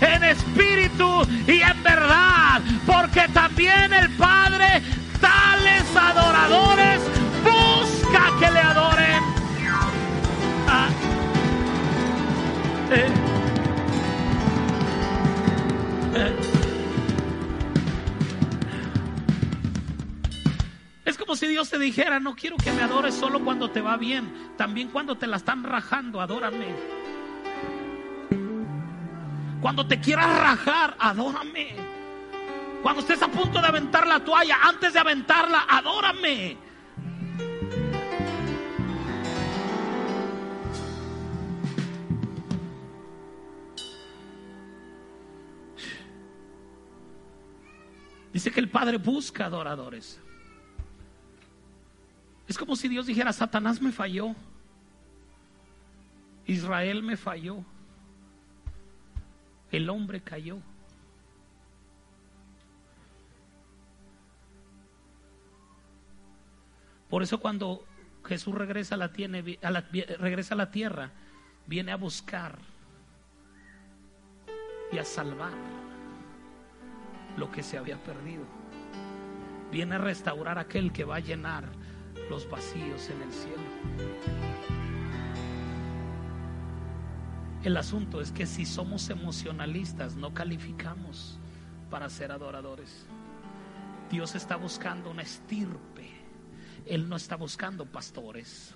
En 0.00 0.24
espíritu 0.24 1.26
y 1.46 1.60
en 1.62 1.82
verdad, 1.82 2.60
porque 2.86 3.28
también 3.32 3.92
el 3.92 4.10
Padre 4.10 4.82
tales 5.20 5.84
adoradores 5.96 7.00
busca 7.42 8.38
que 8.38 8.50
le 8.50 8.58
adoren. 8.58 9.22
Ah. 10.68 10.88
Eh. 12.90 13.08
Eh. 16.14 16.36
Es 21.04 21.16
como 21.16 21.36
si 21.36 21.46
Dios 21.46 21.70
te 21.70 21.78
dijera, 21.78 22.20
no 22.20 22.34
quiero 22.34 22.56
que 22.56 22.72
me 22.72 22.82
adores 22.82 23.14
solo 23.14 23.40
cuando 23.44 23.70
te 23.70 23.80
va 23.80 23.96
bien, 23.96 24.32
también 24.56 24.88
cuando 24.88 25.16
te 25.16 25.26
la 25.26 25.36
están 25.36 25.62
rajando, 25.62 26.20
adórame. 26.20 27.01
Cuando 29.62 29.86
te 29.86 30.00
quieras 30.00 30.40
rajar, 30.40 30.96
adórame. 30.98 31.76
Cuando 32.82 33.00
estés 33.00 33.22
a 33.22 33.28
punto 33.28 33.60
de 33.60 33.68
aventar 33.68 34.04
la 34.08 34.18
toalla, 34.18 34.56
antes 34.60 34.92
de 34.92 34.98
aventarla, 34.98 35.66
adórame. 35.70 36.56
Dice 48.32 48.50
que 48.50 48.58
el 48.58 48.68
Padre 48.68 48.96
busca 48.96 49.44
adoradores. 49.46 50.20
Es 52.48 52.58
como 52.58 52.74
si 52.74 52.88
Dios 52.88 53.06
dijera, 53.06 53.32
Satanás 53.32 53.80
me 53.80 53.92
falló. 53.92 54.34
Israel 56.46 57.04
me 57.04 57.16
falló 57.16 57.64
el 59.72 59.88
hombre 59.90 60.20
cayó. 60.20 60.58
Por 67.08 67.22
eso 67.22 67.40
cuando 67.40 67.84
Jesús 68.24 68.54
regresa 68.54 68.94
a 68.94 68.98
la, 68.98 69.12
tierra, 70.70 71.10
viene 71.66 71.92
a 71.92 71.96
buscar 71.96 72.58
y 74.90 74.98
a 74.98 75.04
salvar 75.04 75.52
lo 77.36 77.50
que 77.50 77.62
se 77.62 77.76
había 77.78 77.96
perdido. 78.02 78.44
Viene 79.70 79.96
a 79.96 79.98
restaurar 79.98 80.58
aquel 80.58 80.92
que 80.92 81.04
va 81.04 81.16
a 81.16 81.20
llenar 81.20 81.64
los 82.30 82.48
vacíos 82.48 83.08
en 83.10 83.22
el 83.22 83.32
cielo. 83.32 83.62
El 87.64 87.76
asunto 87.76 88.20
es 88.20 88.32
que 88.32 88.46
si 88.46 88.66
somos 88.66 89.08
emocionalistas 89.08 90.16
no 90.16 90.34
calificamos 90.34 91.38
para 91.90 92.10
ser 92.10 92.32
adoradores. 92.32 93.06
Dios 94.10 94.34
está 94.34 94.56
buscando 94.56 95.10
una 95.10 95.22
estirpe. 95.22 96.10
Él 96.86 97.08
no 97.08 97.14
está 97.16 97.36
buscando 97.36 97.86
pastores. 97.86 98.74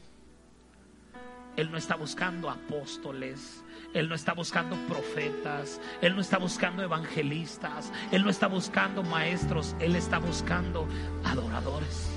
Él 1.56 1.70
no 1.70 1.78
está 1.78 1.96
buscando 1.96 2.48
apóstoles. 2.48 3.64
Él 3.92 4.08
no 4.08 4.14
está 4.14 4.34
buscando 4.34 4.76
profetas. 4.86 5.80
Él 6.00 6.14
no 6.14 6.20
está 6.20 6.38
buscando 6.38 6.82
evangelistas. 6.82 7.92
Él 8.12 8.22
no 8.22 8.30
está 8.30 8.46
buscando 8.46 9.02
maestros. 9.02 9.74
Él 9.80 9.96
está 9.96 10.18
buscando 10.18 10.86
adoradores. 11.24 12.08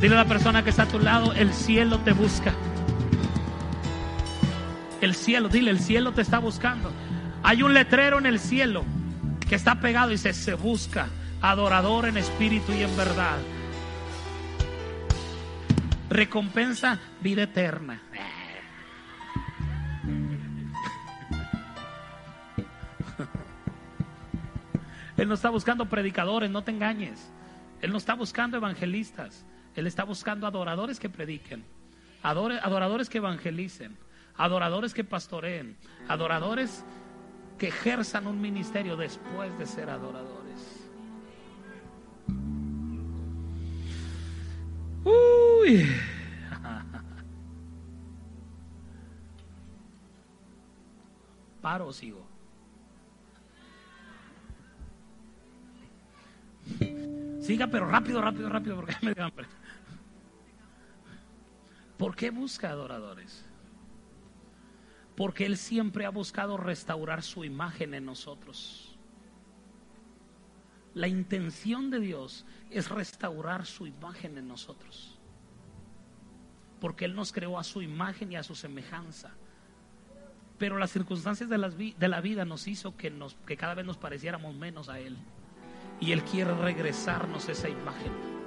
Dile 0.00 0.14
a 0.14 0.18
la 0.18 0.28
persona 0.28 0.62
que 0.62 0.70
está 0.70 0.84
a 0.84 0.88
tu 0.88 1.00
lado, 1.00 1.32
el 1.32 1.52
cielo 1.52 1.98
te 1.98 2.12
busca. 2.12 2.54
El 5.18 5.24
cielo, 5.24 5.48
dile, 5.48 5.72
el 5.72 5.80
cielo 5.80 6.12
te 6.12 6.22
está 6.22 6.38
buscando. 6.38 6.92
Hay 7.42 7.64
un 7.64 7.74
letrero 7.74 8.20
en 8.20 8.26
el 8.26 8.38
cielo 8.38 8.84
que 9.48 9.56
está 9.56 9.80
pegado 9.80 10.10
y 10.10 10.12
dice, 10.12 10.32
se 10.32 10.54
busca 10.54 11.08
adorador 11.42 12.06
en 12.06 12.16
espíritu 12.16 12.72
y 12.72 12.84
en 12.84 12.96
verdad. 12.96 13.36
Recompensa 16.08 17.00
vida 17.20 17.42
eterna. 17.42 18.00
Él 25.16 25.26
no 25.26 25.34
está 25.34 25.50
buscando 25.50 25.86
predicadores, 25.86 26.48
no 26.48 26.62
te 26.62 26.70
engañes. 26.70 27.28
Él 27.82 27.90
no 27.90 27.98
está 27.98 28.14
buscando 28.14 28.56
evangelistas. 28.56 29.44
Él 29.74 29.88
está 29.88 30.04
buscando 30.04 30.46
adoradores 30.46 31.00
que 31.00 31.08
prediquen, 31.08 31.64
adoradores 32.22 33.08
que 33.08 33.18
evangelicen 33.18 33.96
adoradores 34.38 34.94
que 34.94 35.04
pastoreen, 35.04 35.76
adoradores 36.08 36.84
que 37.58 37.68
ejerzan 37.68 38.26
un 38.26 38.40
ministerio 38.40 38.96
después 38.96 39.58
de 39.58 39.66
ser 39.66 39.90
adoradores. 39.90 40.88
Uy. 45.04 45.86
¿Paro 51.60 51.88
o 51.88 51.92
sigo? 51.92 52.24
Siga, 57.40 57.66
pero 57.66 57.90
rápido, 57.90 58.20
rápido, 58.20 58.48
rápido, 58.48 58.76
porque 58.76 58.94
me 59.02 59.12
dio 59.14 59.24
hambre. 59.24 59.48
¿Por 61.96 62.14
qué 62.14 62.30
busca 62.30 62.70
adoradores? 62.70 63.44
Porque 65.18 65.46
Él 65.46 65.56
siempre 65.56 66.06
ha 66.06 66.10
buscado 66.10 66.56
restaurar 66.56 67.24
su 67.24 67.44
imagen 67.44 67.92
en 67.92 68.04
nosotros. 68.04 68.96
La 70.94 71.08
intención 71.08 71.90
de 71.90 71.98
Dios 71.98 72.46
es 72.70 72.88
restaurar 72.88 73.66
su 73.66 73.88
imagen 73.88 74.38
en 74.38 74.46
nosotros. 74.46 75.18
Porque 76.80 77.04
Él 77.04 77.16
nos 77.16 77.32
creó 77.32 77.58
a 77.58 77.64
su 77.64 77.82
imagen 77.82 78.30
y 78.30 78.36
a 78.36 78.44
su 78.44 78.54
semejanza. 78.54 79.32
Pero 80.56 80.78
las 80.78 80.92
circunstancias 80.92 81.50
de, 81.50 81.58
la 82.08 82.20
vida 82.20 82.44
nos 82.44 82.68
hizo 82.68 82.96
que, 82.96 83.12
que 83.44 83.56
cada 83.56 83.74
vez 83.74 83.84
nos 83.84 83.96
pareciéramos 83.96 84.54
menos 84.54 84.88
a 84.88 85.00
Él. 85.00 85.16
Y 86.00 86.12
Él 86.12 86.22
quiere 86.22 86.54
regresarnos 86.54 87.48
esa 87.48 87.68
imagen 87.68 88.37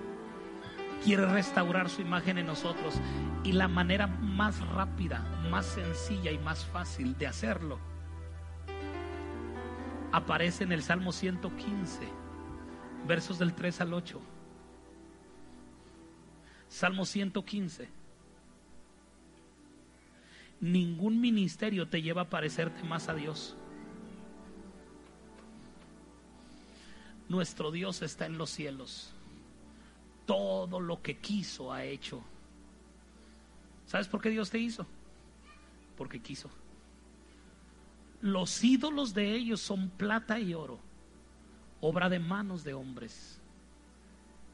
quiere 1.04 1.26
restaurar 1.26 1.90
su 1.90 2.02
imagen 2.02 2.38
en 2.38 2.48
nosotros. 2.48 2.96
Y 3.44 3.54
la 3.54 3.68
manera 3.68 4.08
más 4.08 4.60
rápida, 4.70 5.20
más 5.50 5.66
sencilla 5.66 6.32
y 6.32 6.38
más 6.38 6.66
fácil 6.66 7.18
de 7.18 7.28
hacerlo 7.28 7.80
aparece 10.12 10.66
en 10.66 10.72
el 10.72 10.84
Salmo 10.84 11.12
115, 11.12 12.08
versos 13.08 13.40
del 13.40 13.54
3 13.54 13.82
al 13.82 13.94
8. 13.94 14.22
Salmo 16.68 17.06
115. 17.06 17.90
Ningún 20.60 21.20
ministerio 21.20 21.88
te 21.88 22.02
lleva 22.02 22.24
a 22.24 22.30
parecerte 22.30 22.84
más 22.84 23.10
a 23.10 23.16
Dios. 23.16 23.56
Nuestro 27.30 27.72
Dios 27.72 28.02
está 28.02 28.26
en 28.26 28.38
los 28.38 28.50
cielos 28.50 29.11
todo 30.26 30.80
lo 30.80 31.02
que 31.02 31.18
quiso 31.18 31.72
ha 31.72 31.84
hecho. 31.84 32.22
¿Sabes 33.86 34.08
por 34.08 34.22
qué 34.22 34.30
Dios 34.30 34.50
te 34.50 34.60
hizo? 34.60 34.86
Porque 35.98 36.22
quiso. 36.22 36.50
Los 38.22 38.64
ídolos 38.64 39.14
de 39.14 39.34
ellos 39.34 39.62
son 39.62 39.90
plata 39.90 40.40
y 40.40 40.54
oro, 40.54 40.80
obra 41.82 42.08
de 42.10 42.20
manos 42.20 42.64
de 42.64 42.74
hombres. 42.74 43.40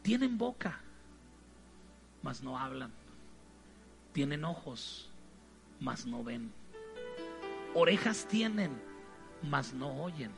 Tienen 0.02 0.38
boca, 0.38 0.80
mas 2.24 2.42
no 2.42 2.58
hablan. 2.58 2.92
Tienen 4.14 4.46
ojos, 4.46 5.10
mas 5.80 6.06
no 6.06 6.24
ven. 6.24 6.52
Orejas 7.76 8.26
tienen, 8.28 8.72
mas 9.44 9.74
no 9.74 10.02
oyen. 10.02 10.32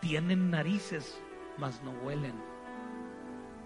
Tienen 0.00 0.50
narices, 0.50 1.20
mas 1.58 1.82
no 1.82 1.92
huelen 2.02 2.55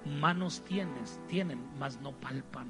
Manos 0.04 0.64
tienes, 0.64 1.20
tienen, 1.28 1.60
mas 1.78 2.00
no 2.00 2.12
palpan. 2.12 2.68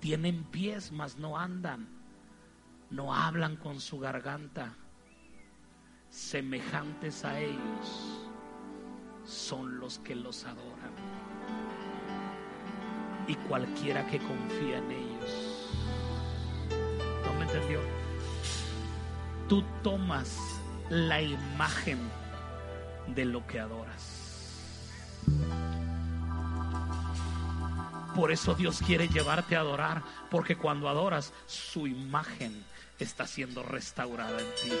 Tienen 0.00 0.44
pies, 0.44 0.90
mas 0.92 1.16
no 1.16 1.38
andan. 1.38 1.88
No 2.90 3.14
hablan 3.14 3.56
con 3.56 3.80
su 3.80 3.98
garganta. 3.98 4.74
Semejantes 6.10 7.24
a 7.24 7.40
ellos 7.40 8.28
son 9.24 9.78
los 9.78 9.98
que 10.00 10.14
los 10.14 10.44
adoran. 10.44 10.92
Y 13.26 13.34
cualquiera 13.34 14.06
que 14.06 14.18
confía 14.18 14.78
en 14.78 14.90
ellos. 14.90 15.70
¿No 17.24 17.32
me 17.34 17.44
entendió? 17.44 17.80
Tú 19.48 19.64
tomas 19.82 20.38
la 20.90 21.22
imagen 21.22 21.98
de 23.14 23.24
lo 23.24 23.46
que 23.46 23.60
adoras. 23.60 24.23
Por 28.14 28.30
eso 28.30 28.54
Dios 28.54 28.80
quiere 28.84 29.08
llevarte 29.08 29.56
a 29.56 29.60
adorar, 29.60 30.02
porque 30.30 30.56
cuando 30.56 30.88
adoras, 30.88 31.32
su 31.46 31.86
imagen 31.86 32.64
está 32.98 33.26
siendo 33.26 33.62
restaurada 33.62 34.38
en 34.38 34.46
ti. 34.62 34.72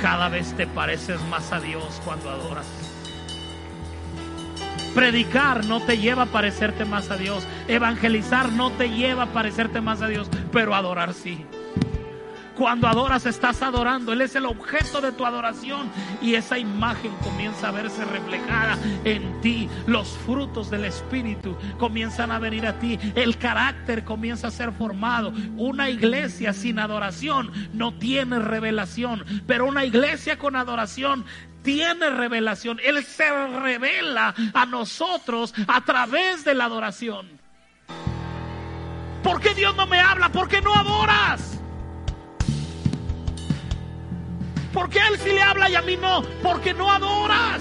Cada 0.00 0.28
vez 0.28 0.56
te 0.56 0.66
pareces 0.66 1.20
más 1.22 1.52
a 1.52 1.60
Dios 1.60 2.00
cuando 2.04 2.30
adoras. 2.30 2.66
Predicar 4.94 5.64
no 5.64 5.80
te 5.80 5.96
lleva 5.96 6.24
a 6.24 6.26
parecerte 6.26 6.84
más 6.84 7.10
a 7.10 7.16
Dios. 7.16 7.46
Evangelizar 7.66 8.52
no 8.52 8.70
te 8.72 8.90
lleva 8.90 9.24
a 9.24 9.32
parecerte 9.32 9.80
más 9.80 10.02
a 10.02 10.08
Dios, 10.08 10.28
pero 10.52 10.74
adorar 10.74 11.14
sí. 11.14 11.46
Cuando 12.56 12.86
adoras 12.86 13.26
estás 13.26 13.62
adorando, 13.62 14.12
Él 14.12 14.20
es 14.20 14.36
el 14.36 14.46
objeto 14.46 15.00
de 15.00 15.12
tu 15.12 15.24
adoración 15.24 15.90
y 16.20 16.34
esa 16.34 16.58
imagen 16.58 17.12
comienza 17.22 17.68
a 17.68 17.72
verse 17.72 18.04
reflejada 18.04 18.78
en 19.04 19.40
ti. 19.40 19.68
Los 19.86 20.08
frutos 20.26 20.70
del 20.70 20.84
Espíritu 20.84 21.56
comienzan 21.78 22.30
a 22.30 22.38
venir 22.38 22.66
a 22.66 22.78
ti. 22.78 22.98
El 23.14 23.38
carácter 23.38 24.04
comienza 24.04 24.48
a 24.48 24.50
ser 24.50 24.72
formado. 24.72 25.32
Una 25.56 25.88
iglesia 25.88 26.52
sin 26.52 26.78
adoración 26.78 27.50
no 27.72 27.94
tiene 27.94 28.38
revelación, 28.38 29.24
pero 29.46 29.66
una 29.66 29.84
iglesia 29.84 30.38
con 30.38 30.56
adoración 30.56 31.24
tiene 31.62 32.10
revelación. 32.10 32.80
Él 32.84 33.02
se 33.04 33.30
revela 33.60 34.34
a 34.52 34.66
nosotros 34.66 35.54
a 35.66 35.80
través 35.82 36.44
de 36.44 36.54
la 36.54 36.66
adoración. 36.66 37.40
¿Por 39.22 39.40
qué 39.40 39.54
Dios 39.54 39.74
no 39.76 39.86
me 39.86 40.00
habla? 40.00 40.30
¿Por 40.30 40.48
qué 40.48 40.60
no 40.60 40.74
adoras? 40.74 41.61
¿Por 44.72 44.88
qué 44.88 45.00
a 45.00 45.08
él 45.08 45.18
sí 45.18 45.30
le 45.30 45.42
habla 45.42 45.68
y 45.68 45.74
a 45.74 45.82
mí 45.82 45.96
no? 45.96 46.22
Porque 46.42 46.72
no 46.72 46.90
adoras. 46.90 47.60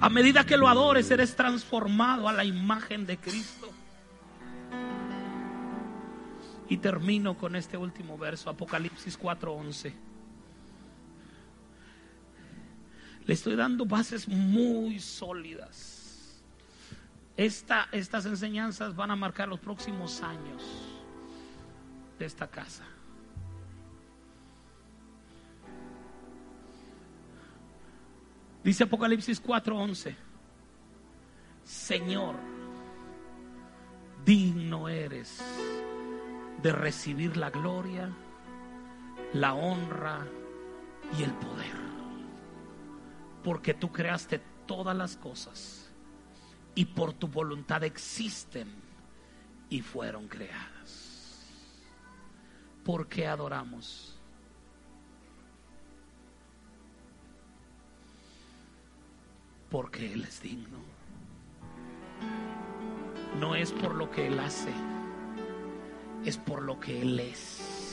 A 0.00 0.08
medida 0.10 0.44
que 0.44 0.56
lo 0.56 0.68
adores, 0.68 1.10
eres 1.10 1.34
transformado 1.34 2.28
a 2.28 2.32
la 2.32 2.44
imagen 2.44 3.06
de 3.06 3.16
Cristo. 3.16 3.70
Y 6.68 6.76
termino 6.76 7.36
con 7.36 7.56
este 7.56 7.76
último 7.76 8.16
verso, 8.16 8.48
Apocalipsis 8.48 9.18
4:11. 9.18 9.92
Le 13.26 13.34
estoy 13.34 13.56
dando 13.56 13.86
bases 13.86 14.28
muy 14.28 15.00
sólidas 15.00 16.03
estas 17.36 18.26
enseñanzas 18.26 18.94
van 18.94 19.10
a 19.10 19.16
marcar 19.16 19.48
los 19.48 19.58
próximos 19.58 20.22
años 20.22 20.62
de 22.18 22.26
esta 22.26 22.46
casa. 22.46 22.84
Dice 28.62 28.84
Apocalipsis 28.84 29.42
4:11, 29.42 30.16
Señor, 31.64 32.36
digno 34.24 34.88
eres 34.88 35.42
de 36.62 36.72
recibir 36.72 37.36
la 37.36 37.50
gloria, 37.50 38.10
la 39.34 39.54
honra 39.54 40.26
y 41.18 41.24
el 41.24 41.32
poder, 41.32 41.76
porque 43.42 43.74
tú 43.74 43.92
creaste 43.92 44.40
todas 44.66 44.96
las 44.96 45.16
cosas 45.16 45.83
y 46.74 46.84
por 46.86 47.12
tu 47.12 47.28
voluntad 47.28 47.84
existen 47.84 48.68
y 49.70 49.80
fueron 49.80 50.28
creadas. 50.28 51.44
¿Por 52.84 53.08
qué 53.08 53.26
adoramos? 53.26 54.18
Porque 59.70 60.12
Él 60.12 60.24
es 60.24 60.42
digno. 60.42 60.78
No 63.40 63.54
es 63.54 63.72
por 63.72 63.94
lo 63.94 64.10
que 64.10 64.28
Él 64.28 64.38
hace, 64.38 64.72
es 66.24 66.36
por 66.36 66.62
lo 66.62 66.78
que 66.78 67.02
Él 67.02 67.18
es. 67.18 67.84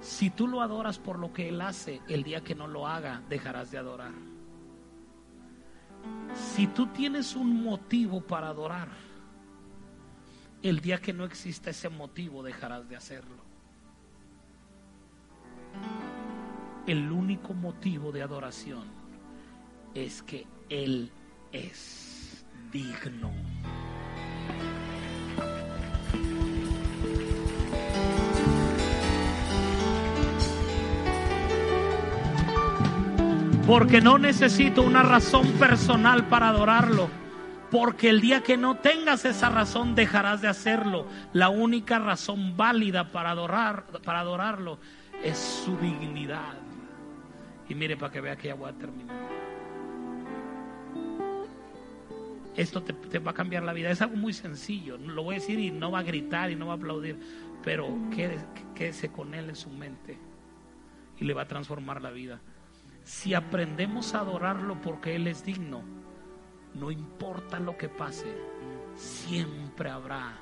Si 0.00 0.30
tú 0.30 0.46
lo 0.46 0.60
adoras 0.60 0.98
por 0.98 1.18
lo 1.18 1.32
que 1.32 1.48
Él 1.48 1.60
hace, 1.60 2.00
el 2.08 2.22
día 2.22 2.42
que 2.42 2.54
no 2.54 2.68
lo 2.68 2.86
haga, 2.86 3.22
dejarás 3.28 3.70
de 3.70 3.78
adorar. 3.78 4.12
Si 6.34 6.66
tú 6.68 6.86
tienes 6.88 7.34
un 7.34 7.62
motivo 7.62 8.20
para 8.20 8.48
adorar, 8.48 8.88
el 10.62 10.80
día 10.80 10.98
que 10.98 11.12
no 11.12 11.24
exista 11.24 11.70
ese 11.70 11.88
motivo 11.88 12.42
dejarás 12.42 12.88
de 12.88 12.96
hacerlo. 12.96 13.42
El 16.86 17.10
único 17.10 17.54
motivo 17.54 18.12
de 18.12 18.22
adoración 18.22 18.84
es 19.94 20.22
que 20.22 20.46
Él 20.68 21.10
es 21.52 22.44
digno. 22.72 23.30
Porque 33.70 34.00
no 34.00 34.18
necesito 34.18 34.82
una 34.82 35.04
razón 35.04 35.46
personal 35.52 36.26
para 36.26 36.48
adorarlo. 36.48 37.08
Porque 37.70 38.08
el 38.08 38.20
día 38.20 38.42
que 38.42 38.56
no 38.56 38.78
tengas 38.78 39.24
esa 39.24 39.48
razón 39.48 39.94
dejarás 39.94 40.42
de 40.42 40.48
hacerlo. 40.48 41.06
La 41.32 41.50
única 41.50 42.00
razón 42.00 42.56
válida 42.56 43.12
para, 43.12 43.30
adorar, 43.30 43.86
para 44.04 44.18
adorarlo 44.18 44.80
es 45.22 45.38
su 45.38 45.76
dignidad. 45.76 46.54
Y 47.68 47.76
mire 47.76 47.96
para 47.96 48.12
que 48.12 48.20
vea 48.20 48.34
que 48.34 48.48
ya 48.48 48.54
voy 48.54 48.70
a 48.70 48.72
terminar. 48.72 49.16
Esto 52.56 52.82
te, 52.82 53.20
va 53.20 53.30
a 53.30 53.34
cambiar 53.34 53.62
la 53.62 53.72
vida. 53.72 53.88
Es 53.92 54.02
algo 54.02 54.16
muy 54.16 54.32
sencillo. 54.32 54.98
Lo 54.98 55.22
voy 55.22 55.36
a 55.36 55.38
decir 55.38 55.60
y 55.60 55.70
no 55.70 55.92
va 55.92 56.00
a 56.00 56.02
gritar 56.02 56.50
y 56.50 56.56
no 56.56 56.66
va 56.66 56.72
a 56.72 56.76
aplaudir. 56.76 57.20
Pero 57.62 57.86
quédese, 58.16 58.44
quédese 58.74 59.12
con 59.12 59.32
él 59.32 59.48
en 59.48 59.54
su 59.54 59.70
mente. 59.70 60.18
Y 61.20 61.24
le 61.24 61.34
va 61.34 61.42
a 61.42 61.46
transformar 61.46 62.02
la 62.02 62.10
vida. 62.10 62.40
Si 63.04 63.34
aprendemos 63.34 64.14
a 64.14 64.20
adorarlo 64.20 64.80
porque 64.80 65.16
Él 65.16 65.26
es 65.26 65.44
digno, 65.44 65.82
no 66.74 66.90
importa 66.90 67.58
lo 67.58 67.76
que 67.76 67.88
pase, 67.88 68.26
siempre 68.96 69.90
habrá 69.90 70.34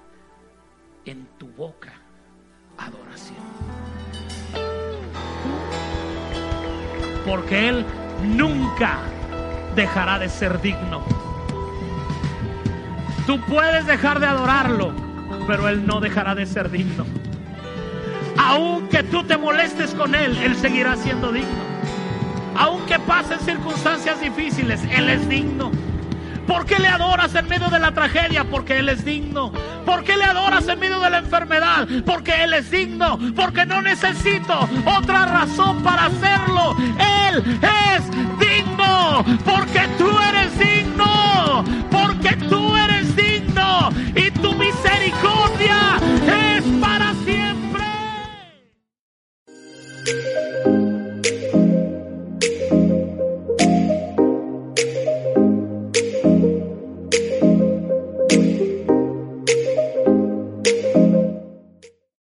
en 1.04 1.26
tu 1.38 1.48
boca 1.48 1.92
adoración. 2.76 3.38
Porque 7.26 7.68
Él 7.68 7.84
nunca 8.22 8.98
dejará 9.74 10.18
de 10.18 10.28
ser 10.28 10.60
digno. 10.60 11.02
Tú 13.26 13.40
puedes 13.46 13.86
dejar 13.86 14.20
de 14.20 14.26
adorarlo, 14.26 14.92
pero 15.46 15.68
Él 15.68 15.86
no 15.86 16.00
dejará 16.00 16.34
de 16.34 16.46
ser 16.46 16.70
digno. 16.70 17.04
Aunque 18.38 19.02
tú 19.02 19.24
te 19.24 19.36
molestes 19.36 19.94
con 19.94 20.14
Él, 20.14 20.36
Él 20.38 20.56
seguirá 20.56 20.96
siendo 20.96 21.32
digno. 21.32 21.77
Aunque 22.58 22.98
pasen 22.98 23.38
circunstancias 23.40 24.20
difíciles, 24.20 24.80
Él 24.90 25.08
es 25.08 25.28
digno. 25.28 25.70
¿Por 26.46 26.64
qué 26.66 26.78
le 26.78 26.88
adoras 26.88 27.34
en 27.34 27.46
medio 27.46 27.68
de 27.68 27.78
la 27.78 27.92
tragedia? 27.92 28.42
Porque 28.44 28.78
Él 28.78 28.88
es 28.88 29.04
digno. 29.04 29.52
¿Por 29.84 30.02
qué 30.02 30.16
le 30.16 30.24
adoras 30.24 30.66
en 30.66 30.80
medio 30.80 30.98
de 30.98 31.10
la 31.10 31.18
enfermedad? 31.18 31.86
Porque 32.04 32.42
Él 32.42 32.54
es 32.54 32.70
digno. 32.70 33.18
Porque 33.36 33.64
no 33.66 33.82
necesito 33.82 34.68
otra 34.84 35.26
razón 35.26 35.82
para 35.82 36.06
hacerlo. 36.06 36.74
Él 37.28 37.60
es 37.62 38.10
digno. 38.38 39.24
Porque 39.44 39.86
tú 39.98 40.08
eres 40.30 40.58
digno 40.58 41.64